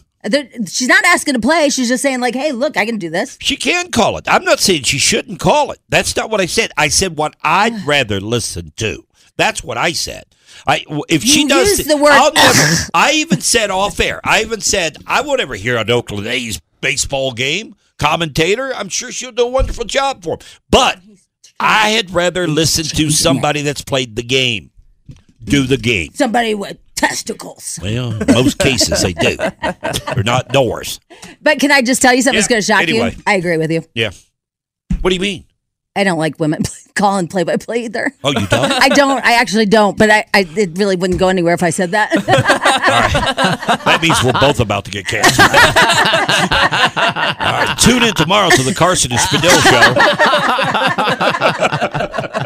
[0.67, 1.69] She's not asking to play.
[1.69, 4.25] She's just saying like, "Hey, look, I can do this." She can call it.
[4.27, 5.79] I'm not saying she shouldn't call it.
[5.87, 6.71] That's not what I said.
[6.75, 9.05] I said what I'd rather listen to.
[9.37, 10.25] That's what I said.
[10.67, 12.75] I if she You does used the word I'll never.
[12.93, 14.19] I even said off air.
[14.23, 18.73] I even said I won't ever hear an Oakland A's baseball game commentator.
[18.75, 20.39] I'm sure she'll do a wonderful job for him.
[20.69, 20.99] But
[21.59, 24.71] I had rather listen to somebody that's played the game.
[25.43, 26.11] Do the game.
[26.13, 27.79] Somebody with testicles.
[27.81, 29.37] Well, most cases they do.
[29.37, 30.99] They're not doors.
[31.41, 33.15] But can I just tell you something that's going to shock anyway.
[33.15, 33.23] you?
[33.25, 33.83] I agree with you.
[33.93, 34.11] Yeah.
[35.01, 35.45] What do you mean?
[35.95, 36.63] I don't like women
[36.95, 38.11] calling play by play either.
[38.23, 38.71] Oh, you don't?
[38.71, 39.23] I don't.
[39.25, 39.97] I actually don't.
[39.97, 42.11] But I, I, it really wouldn't go anywhere if I said that.
[43.85, 45.49] That means we're both about to get canceled.
[45.49, 45.55] All
[47.51, 49.49] right, tune in tomorrow to the Carson and Spadil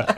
[0.07, 0.12] show.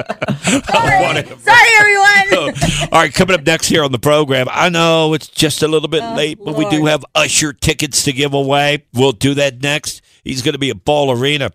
[0.69, 1.36] Whatever.
[1.39, 2.55] Sorry, everyone.
[2.91, 4.47] All right, coming up next here on the program.
[4.51, 8.03] I know it's just a little bit Oh, late, but we do have Usher tickets
[8.03, 8.86] to give away.
[8.93, 10.01] We'll do that next.
[10.23, 11.51] He's going to be at Ball Arena.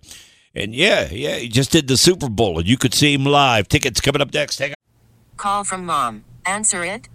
[0.55, 3.68] And yeah, yeah, he just did the Super Bowl, and you could see him live.
[3.68, 4.59] Tickets coming up next.
[4.59, 4.74] Hang on.
[5.37, 6.24] Call from mom.
[6.44, 7.09] Answer it.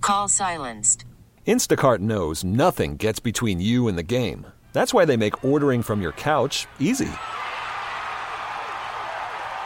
[0.00, 1.04] Call silenced.
[1.46, 4.46] Instacart knows nothing gets between you and the game.
[4.72, 7.08] That's why they make ordering from your couch easy.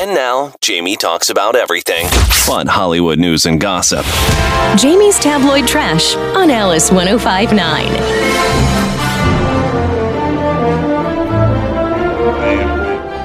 [0.00, 2.06] And now, Jamie talks about everything
[2.46, 4.06] fun Hollywood news and gossip.
[4.76, 7.86] Jamie's tabloid trash on Alice 1059.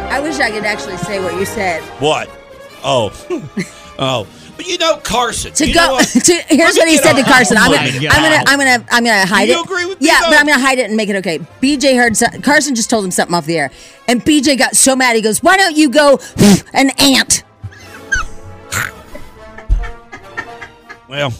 [0.10, 1.84] I wish I could actually say what you said.
[2.00, 2.30] What?
[2.84, 3.12] Oh.
[4.00, 4.28] oh.
[4.62, 5.54] But you know Carson.
[5.54, 7.58] To you go to here's what he said to Carson.
[7.58, 9.66] I'm gonna, I'm gonna, I'm gonna, I'm gonna hide Do it.
[9.66, 10.30] agree with Yeah, though?
[10.30, 11.40] but I'm gonna hide it and make it okay.
[11.64, 13.72] BJ heard so- Carson just told him something off the air,
[14.08, 15.16] and BJ got so mad.
[15.16, 16.20] He goes, "Why don't you go
[16.74, 17.44] an ant?"
[21.08, 21.34] Well,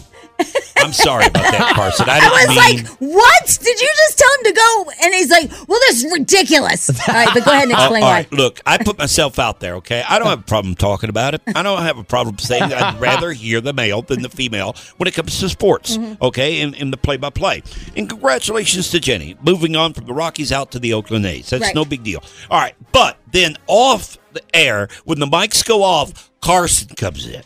[0.78, 2.08] I'm sorry about that, Carson.
[2.08, 2.84] I I was mean.
[2.84, 3.58] like, "What?
[3.62, 7.14] Did you just tell him to go?" And he's like, "Well, this is ridiculous." All
[7.14, 8.26] right, but go ahead and explain all why.
[8.32, 10.02] look, I put myself out there, okay?
[10.08, 11.42] I don't have a problem talking about it.
[11.54, 14.74] I don't have a problem saying that I'd rather hear the male than the female
[14.96, 16.22] when it comes to sports, Mm-hmm.
[16.24, 16.60] okay?
[16.60, 17.62] In, in the play by play.
[17.96, 21.50] And congratulations to Jenny, moving on from the Rockies out to the Oakland A's.
[21.50, 21.74] That's Right.
[21.74, 22.22] no big deal.
[22.50, 27.42] All right, but then off the air, when the mics go off, Carson comes in.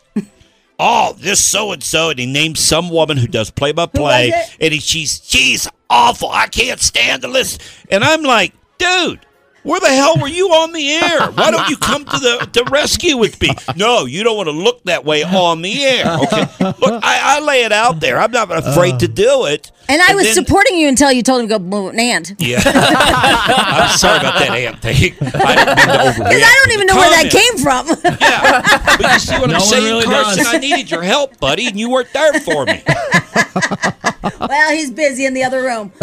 [0.78, 4.32] Oh, this so and so, and he names some woman who does play by play,
[4.60, 6.30] and he, she's she's awful.
[6.30, 7.62] I can't stand to listen.
[7.90, 9.24] And I'm like, dude,
[9.66, 11.30] where the hell were you on the air?
[11.32, 13.50] Why don't you come to the to rescue with me?
[13.76, 16.06] No, you don't want to look that way on the air.
[16.22, 18.18] Okay, look, I, I lay it out there.
[18.18, 19.70] I'm not afraid to do it.
[19.88, 22.34] And I was then- supporting you until you told him to go blow an ant.
[22.38, 25.14] Yeah, I'm sorry about that ant thing.
[25.20, 26.28] I didn't mean to overreact.
[26.28, 27.86] Because I don't even know where that came from.
[28.20, 30.44] Yeah, but you see what No I'm one saying, really Carson?
[30.44, 30.54] does.
[30.54, 32.82] I needed your help, buddy, and you weren't there for me.
[34.40, 35.92] well, he's busy in the other room.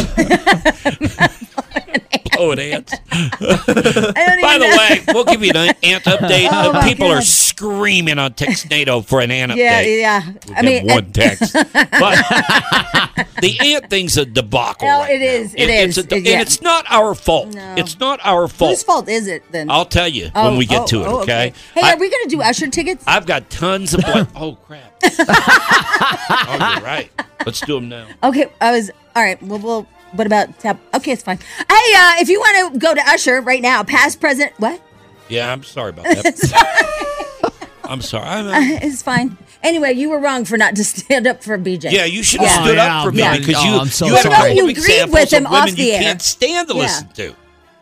[2.35, 2.91] Oh, it ants.
[3.09, 4.77] By the know.
[4.77, 6.49] way, we'll give you an ant update.
[6.51, 9.99] Oh, People are screaming on Textnado for an ant yeah, update.
[10.01, 10.31] yeah.
[10.47, 11.69] We I mean, one text, but
[13.39, 14.87] the ant thing's a debacle.
[14.87, 15.53] No, right it is.
[15.53, 16.05] It It's is.
[16.07, 16.31] de- It- yeah.
[16.33, 17.53] and it's not our fault.
[17.53, 17.75] No.
[17.77, 18.71] It's not our fault.
[18.71, 19.69] whose fault is it then?
[19.69, 21.07] I'll tell you Oh, when we get oh, to it.
[21.07, 21.53] oh, okay.
[21.75, 23.03] Hey, I, are we going to do Usher tickets?
[23.05, 24.03] I've got tons of.
[24.35, 24.92] Oh crap!
[25.03, 27.09] Oh, you're right.
[27.45, 28.07] Let's do them now.
[28.23, 29.41] Okay, I was all right.
[29.43, 30.79] Well, well what about tap?
[30.95, 31.37] Okay, it's fine.
[31.37, 34.81] Hey, uh, if you want to go to Usher right now, past, present, what?
[35.29, 37.51] Yeah, I'm sorry about that.
[37.85, 38.25] I'm sorry.
[38.25, 39.37] I'm, I'm- it's fine.
[39.61, 41.91] Anyway, you were wrong for not to stand up for BJ.
[41.91, 42.63] Yeah, you should have Yeah.
[42.63, 43.37] stood Oh, yeah, up for me yeah.
[43.37, 44.33] because Oh, you I'm so you have sorry.
[44.33, 45.99] a couple You agreed with him women off the you air.
[46.01, 46.81] can't stand to Yeah.
[46.81, 47.35] listen to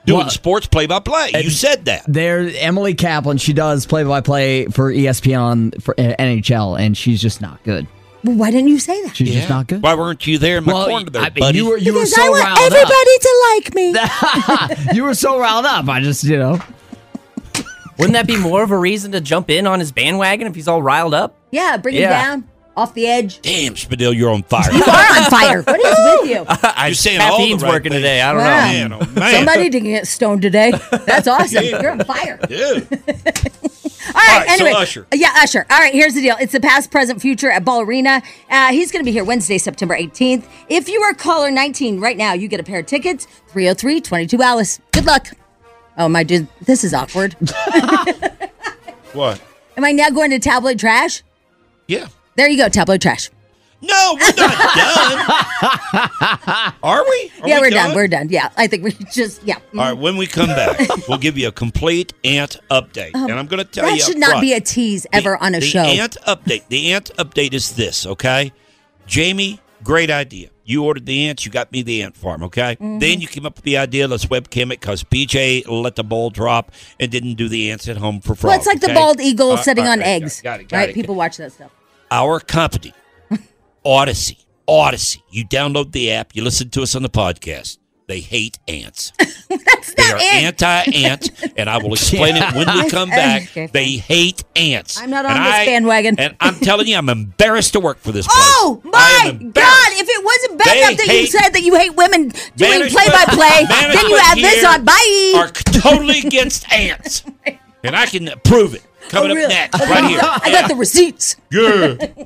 [0.06, 1.32] doing Well- sports play by play.
[1.36, 2.04] You said that.
[2.08, 3.38] There, Emily Kaplan.
[3.38, 7.88] She does play by play for ESPN for uh, NHL, and she's just not good.
[8.24, 9.16] Well, why didn't you say that?
[9.16, 9.36] She's Yeah.
[9.40, 9.82] just not good.
[9.82, 11.58] Why weren't you there in my Well, corner there, I mean, buddy?
[11.58, 14.94] you were you were because so I want riled everybody to like me.
[14.96, 15.88] you were so riled up.
[15.90, 16.60] I just you know.
[17.98, 20.68] Wouldn't that be more of a reason to jump in on his bandwagon if he's
[20.68, 21.36] all riled up?
[21.52, 22.34] yeah, bring Yeah.
[22.34, 23.42] him down off the edge.
[23.42, 24.72] Damn, Spadil, you're on fire.
[24.72, 25.62] You are on fire.
[25.68, 26.46] What is with you?
[26.86, 28.02] You're saying all the Caffeine's right working things.
[28.02, 28.22] today.
[28.22, 28.48] I don't Wow.
[28.48, 28.50] know.
[28.52, 30.72] Man, oh man, Somebody didn't get stoned today.
[31.06, 31.64] That's awesome.
[31.66, 32.38] You're on fire.
[32.48, 32.88] Dude.
[32.92, 34.72] All right, All right, so anyway.
[34.82, 35.08] Usher.
[35.14, 35.66] Yeah, Usher.
[35.70, 36.36] All right, here's the deal.
[36.40, 38.22] It's the past, present, future at Ball Arena.
[38.50, 40.46] Uh, he's going to be here Wednesday, September 18th.
[40.70, 44.42] If you are caller 19 right now, you get a pair of tickets 303 22
[44.42, 44.82] Alice.
[44.92, 45.28] Good luck.
[45.98, 47.34] Oh, my dude, this is awkward.
[49.14, 49.42] What?
[49.78, 51.22] Am I now going to tabloid trash?
[51.88, 52.08] Yeah.
[52.36, 53.30] There you go, tabloid trash.
[53.84, 54.36] No, we're not
[54.76, 56.74] done.
[56.84, 57.32] Are we?
[57.42, 57.96] Are yeah, we we're done?
[57.96, 58.30] We're done.
[58.30, 59.56] Yeah, I think we just, yeah.
[59.74, 63.12] All right, when we come back, we'll give you a complete ant update.
[63.16, 65.08] and I'm going to tell Um, that you should up not front, be a tease
[65.12, 65.80] ever the, on a the show.
[65.80, 66.68] ant update.
[66.68, 68.52] The ant update is this, okay?
[69.08, 70.50] Jamie, great idea.
[70.64, 71.44] You ordered the ants.
[71.44, 72.76] You got me the ant farm, okay?
[72.76, 73.00] Mm-hmm.
[73.00, 74.08] Then you came up with the idea.
[74.08, 77.98] Let's webcam it because BJ let the ball drop and didn't do the ants at
[77.98, 78.44] home for frogs.
[78.44, 80.42] well, it's like the bald eagle right, sitting all on right, got it, eggs.
[80.42, 80.70] Got it.
[80.70, 80.94] Got right?
[80.94, 81.72] People watch that stuff.
[82.12, 82.94] Our company,
[83.86, 85.22] Audacy, Audacy.
[85.30, 86.36] You download the app.
[86.36, 87.78] You listen to us on the podcast.
[88.08, 89.14] They hate ants.
[89.50, 93.44] That's They not are anti-ant, and I will explain it when we come back.
[93.44, 93.68] Okay.
[93.68, 95.00] They hate ants.
[95.00, 96.20] I'm not And on this I- bandwagon.
[96.20, 98.36] And I'm telling you, I'm embarrassed to work for this place.
[98.38, 99.88] Oh my God!
[99.94, 104.10] If it wasn't bad enough that you said that you hate women doing play-by-play, then
[104.10, 104.84] you add this on.
[104.84, 105.34] Bye.
[105.38, 107.24] Are totally against ants,
[107.86, 108.84] and I can prove it.
[109.10, 110.20] Coming Oh, up next, Okay, right here.
[110.24, 111.36] I got the receipts.
[111.52, 111.96] Yeah.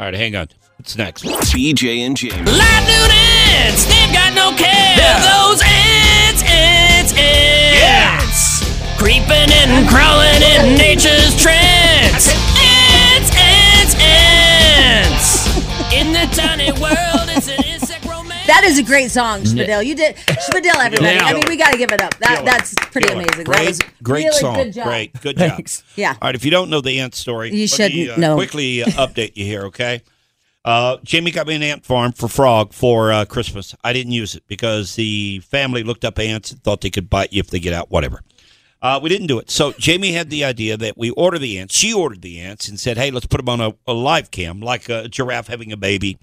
[0.00, 0.48] All right, hang on.
[0.78, 1.24] What's next?
[1.24, 2.34] BJ and James.
[2.34, 4.96] Live noon ants, they've got no care.
[4.96, 7.78] They're those ants, ants, ants.
[7.78, 8.18] Yeah.
[8.98, 12.26] Creeping and crawling in nature's trance.
[12.26, 15.92] I said ants, ants, ants.
[15.94, 17.11] In the tiny world,
[18.82, 19.84] a great song, Spadil.
[19.84, 21.14] You did Spadil, everybody.
[21.14, 21.24] Yeah.
[21.24, 22.14] I mean, we got to give it up.
[22.18, 23.22] That that's pretty Killer.
[23.22, 23.44] amazing.
[23.44, 24.54] Great, that was great really song.
[24.56, 24.84] Good job.
[24.84, 25.60] Great, good job.
[25.96, 26.10] Yeah.
[26.12, 28.34] All right, if you don't know the ant story, You let should me, uh, know.
[28.34, 30.02] Quickly uh, update you here, okay?
[30.64, 33.74] Uh, Jamie got me an ant farm for frog for uh, Christmas.
[33.82, 37.32] I didn't use it because the family looked up ants and thought they could bite
[37.32, 38.20] you if they get out, whatever.
[38.80, 39.48] Uh, we didn't do it.
[39.50, 41.74] So Jamie had the idea that we order the ants.
[41.74, 44.60] She ordered the ants and said, "Hey, let's put them on a, a live cam,
[44.60, 46.18] like a giraffe having a baby,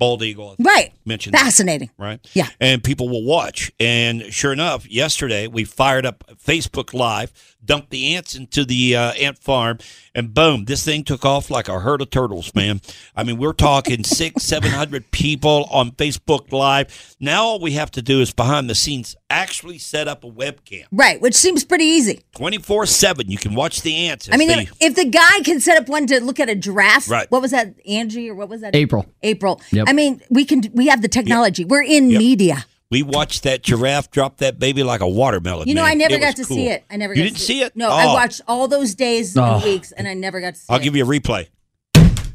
[0.00, 0.92] bald eagle." Right.
[1.04, 1.90] Mentioned that, Fascinating.
[1.96, 2.18] right?
[2.34, 2.48] Yeah.
[2.58, 3.70] And people will watch.
[3.78, 9.12] And sure enough, yesterday we fired up Facebook Live, dumped the ants into the uh,
[9.12, 9.78] ant farm,
[10.14, 12.80] and boom, this thing took off like a herd of turtles, man.
[13.16, 17.16] I mean, we're talking six, seven hundred people on Facebook Live.
[17.20, 20.84] Now all we have to do is behind the scenes actually set up a webcam.
[20.90, 22.22] Right, which seems pretty easy.
[22.34, 23.30] 24 7.
[23.30, 24.28] You can watch the ants.
[24.32, 26.54] I mean, as if, if the guy can set up one to look at a
[26.54, 27.30] giraffe, Right.
[27.30, 28.74] what was that, Angie, or what was that?
[28.74, 29.06] April.
[29.22, 29.60] April.
[29.70, 29.86] Yep.
[29.88, 30.62] I mean, we can.
[30.72, 31.64] We have the technology.
[31.64, 32.64] We're in media.
[32.90, 35.68] We watched that giraffe drop that baby like a watermelon.
[35.68, 35.90] You know, man.
[35.92, 36.56] I never It got to cool.
[36.56, 36.84] see it.
[36.90, 37.14] I never.
[37.14, 37.76] You got didn't to see it?
[37.76, 38.14] No, I Oh.
[38.14, 39.42] watched all those days Oh.
[39.56, 40.72] and weeks, and I never got to see it.
[40.72, 41.46] I'll give you a replay.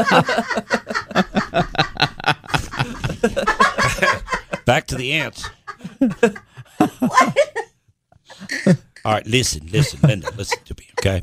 [4.49, 4.63] ants.
[4.65, 5.49] back to the ants.
[9.05, 11.23] All right, listen, listen, Linda, listen to me, okay?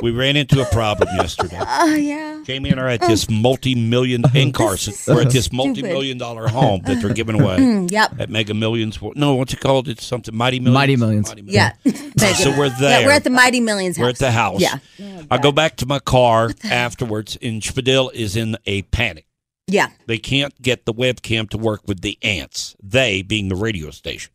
[0.00, 1.58] We ran into a problem yesterday.
[1.80, 2.42] Oh yeah.
[2.44, 4.94] Jamie and I are at this multi-million in Carson.
[5.06, 7.58] We're at this multi-million dollar home that they're giving away.
[7.58, 8.18] Mm, yep.
[8.18, 8.98] At Mega Millions.
[9.14, 9.88] No, what's it called?
[9.88, 10.74] It's something Mighty Millions.
[10.74, 11.34] Mighty Millions.
[11.46, 11.72] Yeah.
[12.38, 13.00] So we're there.
[13.00, 14.02] Yeah, we're at the Mighty Millions house.
[14.02, 14.60] We're at the house.
[14.60, 14.78] Yeah.
[15.30, 19.26] I go back to my car afterwards, and Spadil is in a panic.
[19.66, 19.88] Yeah.
[20.06, 22.74] They can't get the webcam to work with the ants.
[22.82, 24.32] They being the radio station.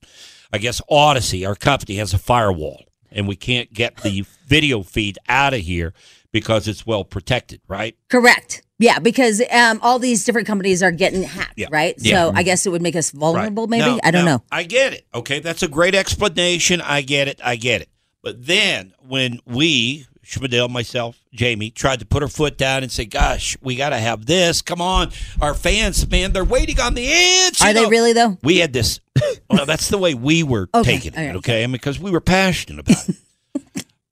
[0.52, 5.17] I guess Audacy, our company, has a firewall, and we can't get the video feed
[5.30, 5.93] out of here
[6.32, 7.95] because it's well protected, right?
[8.10, 8.63] Correct.
[8.80, 11.67] Yeah, because um, all these different companies are getting hacked, Yeah.
[11.71, 11.95] right?
[11.99, 12.15] Yeah.
[12.15, 13.67] So I guess it would make us vulnerable.
[13.67, 14.43] Maybe No, I don't no, know.
[14.52, 15.06] I get it.
[15.13, 16.82] Okay, that's a great explanation.
[16.82, 17.39] I get it.
[17.43, 17.89] I get it.
[18.21, 23.05] But then when we, Schmidl, myself, Jamie, tried to put her foot down and say,
[23.05, 24.62] "Gosh, we got to have this.
[24.62, 28.38] Come on, our fans, man, they're waiting on the answer." Are they know." really though?
[28.41, 28.99] We had this.
[29.49, 31.17] Well, that's the way we were Okay, taking it.
[31.17, 31.36] right.
[31.36, 33.15] Okay, and because we were passionate about it.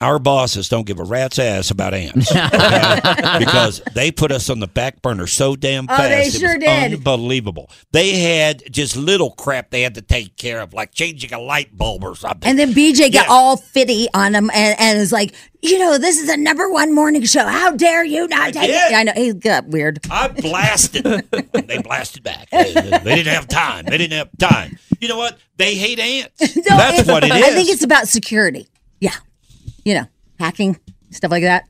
[0.01, 2.99] Our bosses don't give a rat's ass about ants okay?
[3.39, 6.01] because they put us on the back burner so damn oh, fast.
[6.01, 6.31] Oh, fast.
[6.31, 6.93] they it sure was did.
[6.95, 7.69] Unbelievable.
[7.91, 11.77] They had just little crap they had to take care of, like changing a light
[11.77, 12.49] bulb or something.
[12.49, 13.31] And then BJ got Yeah.
[13.31, 16.93] all fitty on him and, and was like, you know, this is a number one
[16.95, 17.45] morning show.
[17.45, 18.91] How dare you not take did.
[18.91, 18.95] it?
[18.95, 19.99] I know he got weird.
[20.09, 21.03] I blasted.
[21.53, 22.49] they blasted back.
[22.49, 23.85] They, they didn't have time.
[23.85, 24.79] They didn't have time.
[24.99, 25.37] You know what?
[25.57, 26.55] They hate ants.
[26.55, 27.43] No, That's what it is.
[27.43, 28.67] I think it's about security.
[28.99, 29.15] Yeah,
[29.83, 30.05] you know,
[30.39, 30.79] hacking
[31.11, 31.65] stuff like that.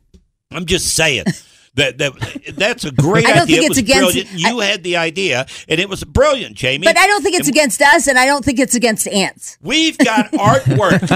[0.51, 1.25] I'm just saying.
[1.75, 2.11] That, that
[2.57, 3.55] that's a great I don't idea.
[3.61, 4.29] think it's was against- brilliant.
[4.33, 6.83] You had the idea, and it was brilliant, Jamie.
[6.85, 9.57] But I don't think it's against us, and I don't think it's against ants.
[9.61, 11.09] We've got artwork,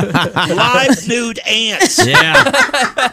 [0.55, 2.43] live nude ants Yeah.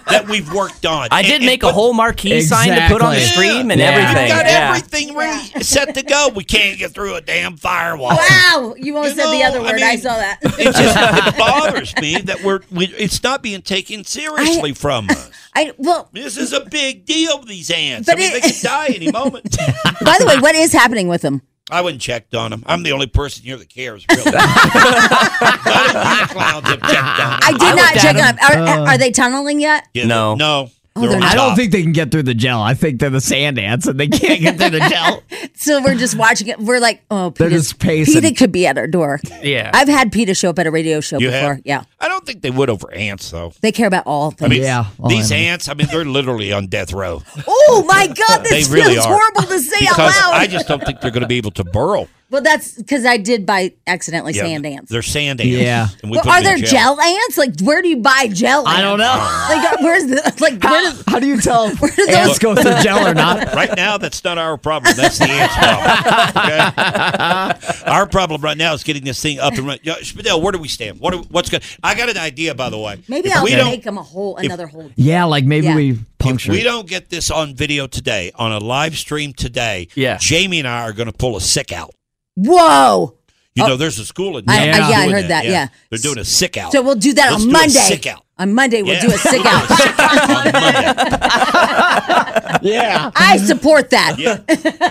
[0.08, 1.08] that we've worked on.
[1.10, 3.48] I And- did and make a whole marquee sign to put on the Exactly.
[3.48, 3.86] stream and Yeah.
[3.90, 4.22] everything.
[4.22, 4.68] We've got yeah.
[4.76, 6.28] everything ready, set to go.
[6.34, 8.16] We can't get through a damn firewall.
[8.16, 9.82] Wow, you almost You said the other word.
[9.82, 10.38] I, mean, saw that.
[10.44, 15.30] It just it bothers me that we're we, it's not being taken seriously from us.
[15.54, 17.31] I well, This is a big deal.
[17.40, 18.06] These ants.
[18.06, 19.56] But I mean, it- they could die any moment.
[20.04, 21.42] by the way, what is happening with them?
[21.70, 22.62] I wouldn't checked on them.
[22.66, 24.04] I'm the only person here that cares.
[24.10, 27.40] Really, none of you clowns have checked on them.
[27.42, 28.68] I did I not check at on them.
[28.68, 29.86] Are, are, are they tunneling yet?
[29.94, 30.34] Yeah, No.
[30.34, 30.70] no.
[30.94, 31.22] Oh, They're they're.
[31.22, 32.60] I don't think they can get through the gel.
[32.60, 35.22] I think they're the sand ants and they can't get through the gel.
[35.54, 36.58] So we're just watching it.
[36.58, 38.20] We're like, oh, They're Peter's, just pacing.
[38.20, 39.18] Peter could be at our door.
[39.42, 39.70] Yeah.
[39.72, 41.54] I've had Peter show up at a radio show You before.
[41.54, 41.62] have?
[41.64, 43.52] Yeah, I don't think they would over ants though.
[43.62, 44.50] they care about all I things.
[44.50, 45.68] mean, Yeah, well, these I ants.
[45.68, 49.14] I mean, they're literally on death row oh my God, this They really feels are.
[49.18, 50.34] horrible to say out because loud.
[50.34, 52.08] I just don't think they're going to be able to burrow.
[52.32, 54.90] Well, that's because I did buy accidentally Yeah, sand ants.
[54.90, 55.52] They're sand ants.
[55.52, 55.86] Yeah.
[56.02, 57.38] And we Well, put are them in there gel ants?
[57.38, 58.66] Like, where do you buy gel?
[58.66, 59.14] I don't ants?
[59.14, 59.54] know.
[59.56, 60.62] Like, uh, where's the like?
[60.64, 63.54] Where does How do you tell if do those- ants go through gel or not?
[63.54, 64.96] Right now, that's not our problem.
[64.96, 66.32] That's the ants' problem.
[66.44, 67.82] Okay?
[67.90, 69.80] Our problem right now is getting this thing up and running.
[69.84, 70.98] Yeah, Spadell, where do we stand?
[71.00, 71.14] What?
[71.14, 71.62] Are, what's good?
[71.82, 73.00] I got an idea, by the way.
[73.08, 74.90] maybe If I'll we don't- make them a whole another hole.
[74.96, 75.76] Yeah, like maybe Yeah.
[75.76, 76.52] we If puncture.
[76.52, 76.64] we it.
[76.64, 80.16] don't get this on video today, on a live stream today, Yeah.
[80.20, 81.94] Jamie and I are going to pull a sick out.
[82.36, 83.14] Whoa!
[83.54, 83.68] You Oh.
[83.68, 85.68] know, there's a school in I- I- yeah, I heard that, yeah.
[85.90, 86.72] they're doing a sick out.
[86.72, 87.80] So we'll do that Let's on do a Monday.
[87.80, 88.24] sick out.
[88.38, 89.00] On Monday, we'll Yeah.
[89.02, 89.68] do a sick out.
[92.62, 93.10] yeah.
[93.14, 94.16] I support that.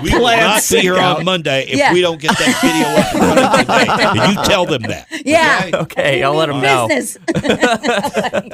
[0.04, 1.92] We will not be here on Monday if Yeah.
[1.92, 3.88] we don't get that video up and running today.
[4.22, 5.08] And you tell them that.
[5.26, 5.70] Yeah.
[5.74, 6.88] Okay, I'll let them know.
[6.88, 7.18] Business.
[7.36, 7.42] oh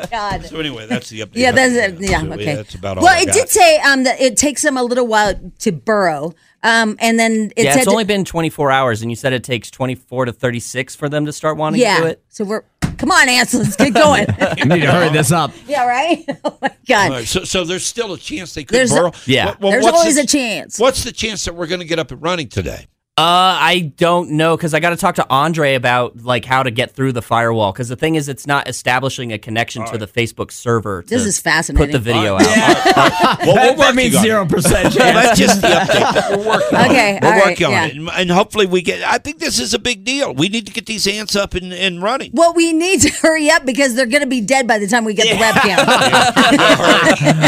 [0.09, 0.45] God.
[0.45, 1.35] So anyway, that's the update.
[1.35, 1.99] Yeah, that's it.
[1.99, 2.55] Yeah, So, okay.
[2.55, 3.03] that's about all.
[3.03, 3.33] well, I it got.
[3.33, 6.33] did say um, that it takes them a little while to burrow,
[6.67, 9.43] um, and then it yeah, said it's only been 24 hours, and you said it
[9.43, 11.95] takes 24 to 36 for them to start wanting yeah.
[11.95, 12.23] to do it.
[12.27, 12.63] So we're
[12.97, 14.25] come on, Ansel, let's get going.
[14.57, 15.51] You need to hurry this up.
[15.67, 16.25] yeah, right.
[16.43, 17.11] Oh my God.
[17.11, 19.55] right, so, so there's still a chance they could There's a- Yeah.
[19.59, 20.79] Well, There's what's always the- a chance.
[20.79, 22.87] What's the chance that we're going to get up and running today?
[23.19, 26.69] Uh, I don't know because I got to talk to Andre about like how to
[26.69, 27.71] get through the firewall.
[27.71, 31.01] Because the thing is, it's not establishing a connection to the Facebook server.
[31.01, 31.87] To This is fascinating.
[31.87, 32.47] Put the video All right.
[32.95, 33.39] out.
[33.39, 34.97] Well, we're that means zero percent chance.
[34.97, 36.13] that's just the update.
[36.13, 37.23] But we're working on Okay, it.
[37.23, 37.85] We're all right, working on yeah.
[37.87, 37.95] it.
[37.95, 40.31] And, and hopefully we get, I think this is a big deal.
[40.35, 42.29] We need to get these ants up and, and running.
[42.35, 45.05] Well, we need to hurry up because they're going to be dead by the time
[45.05, 45.77] we get the webcam.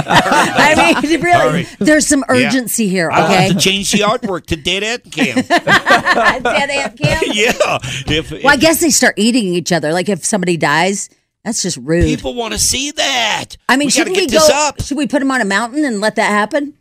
[0.09, 1.67] I mean, really, Hurry.
[1.79, 2.47] there's some Yeah.
[2.47, 3.11] urgency here.
[3.11, 5.43] I'll Okay, have to change the artwork to dead ant cam.
[5.65, 7.21] Dead ant cam.
[7.33, 7.79] yeah.
[8.07, 9.91] If, Well, I guess they start eating each other.
[9.93, 11.09] Like if somebody dies,
[11.43, 12.03] that's just rude.
[12.05, 13.57] people want to see that.
[13.67, 14.53] I mean, we shouldn't get we this go?
[14.67, 14.81] up.
[14.81, 16.73] Should we put them on a mountain and let that happen?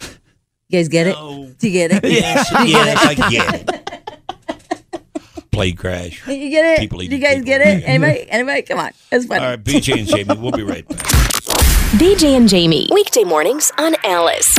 [0.00, 1.44] You guys get No.
[1.44, 1.58] it?
[1.58, 2.10] Do you get it?
[2.10, 5.50] Yes, You get yes, I get it.
[5.52, 6.26] Plane crash.
[6.28, 6.78] You get it?
[6.80, 7.46] People Do you guys people.
[7.46, 7.84] get it?
[7.86, 8.28] Anybody?
[8.30, 8.62] Anybody?
[8.62, 9.44] Come on, it's funny.
[9.44, 10.98] All right, BJ and Jamie, we'll be right back.
[11.94, 14.58] BJ and Jamie, weekday mornings on Alice.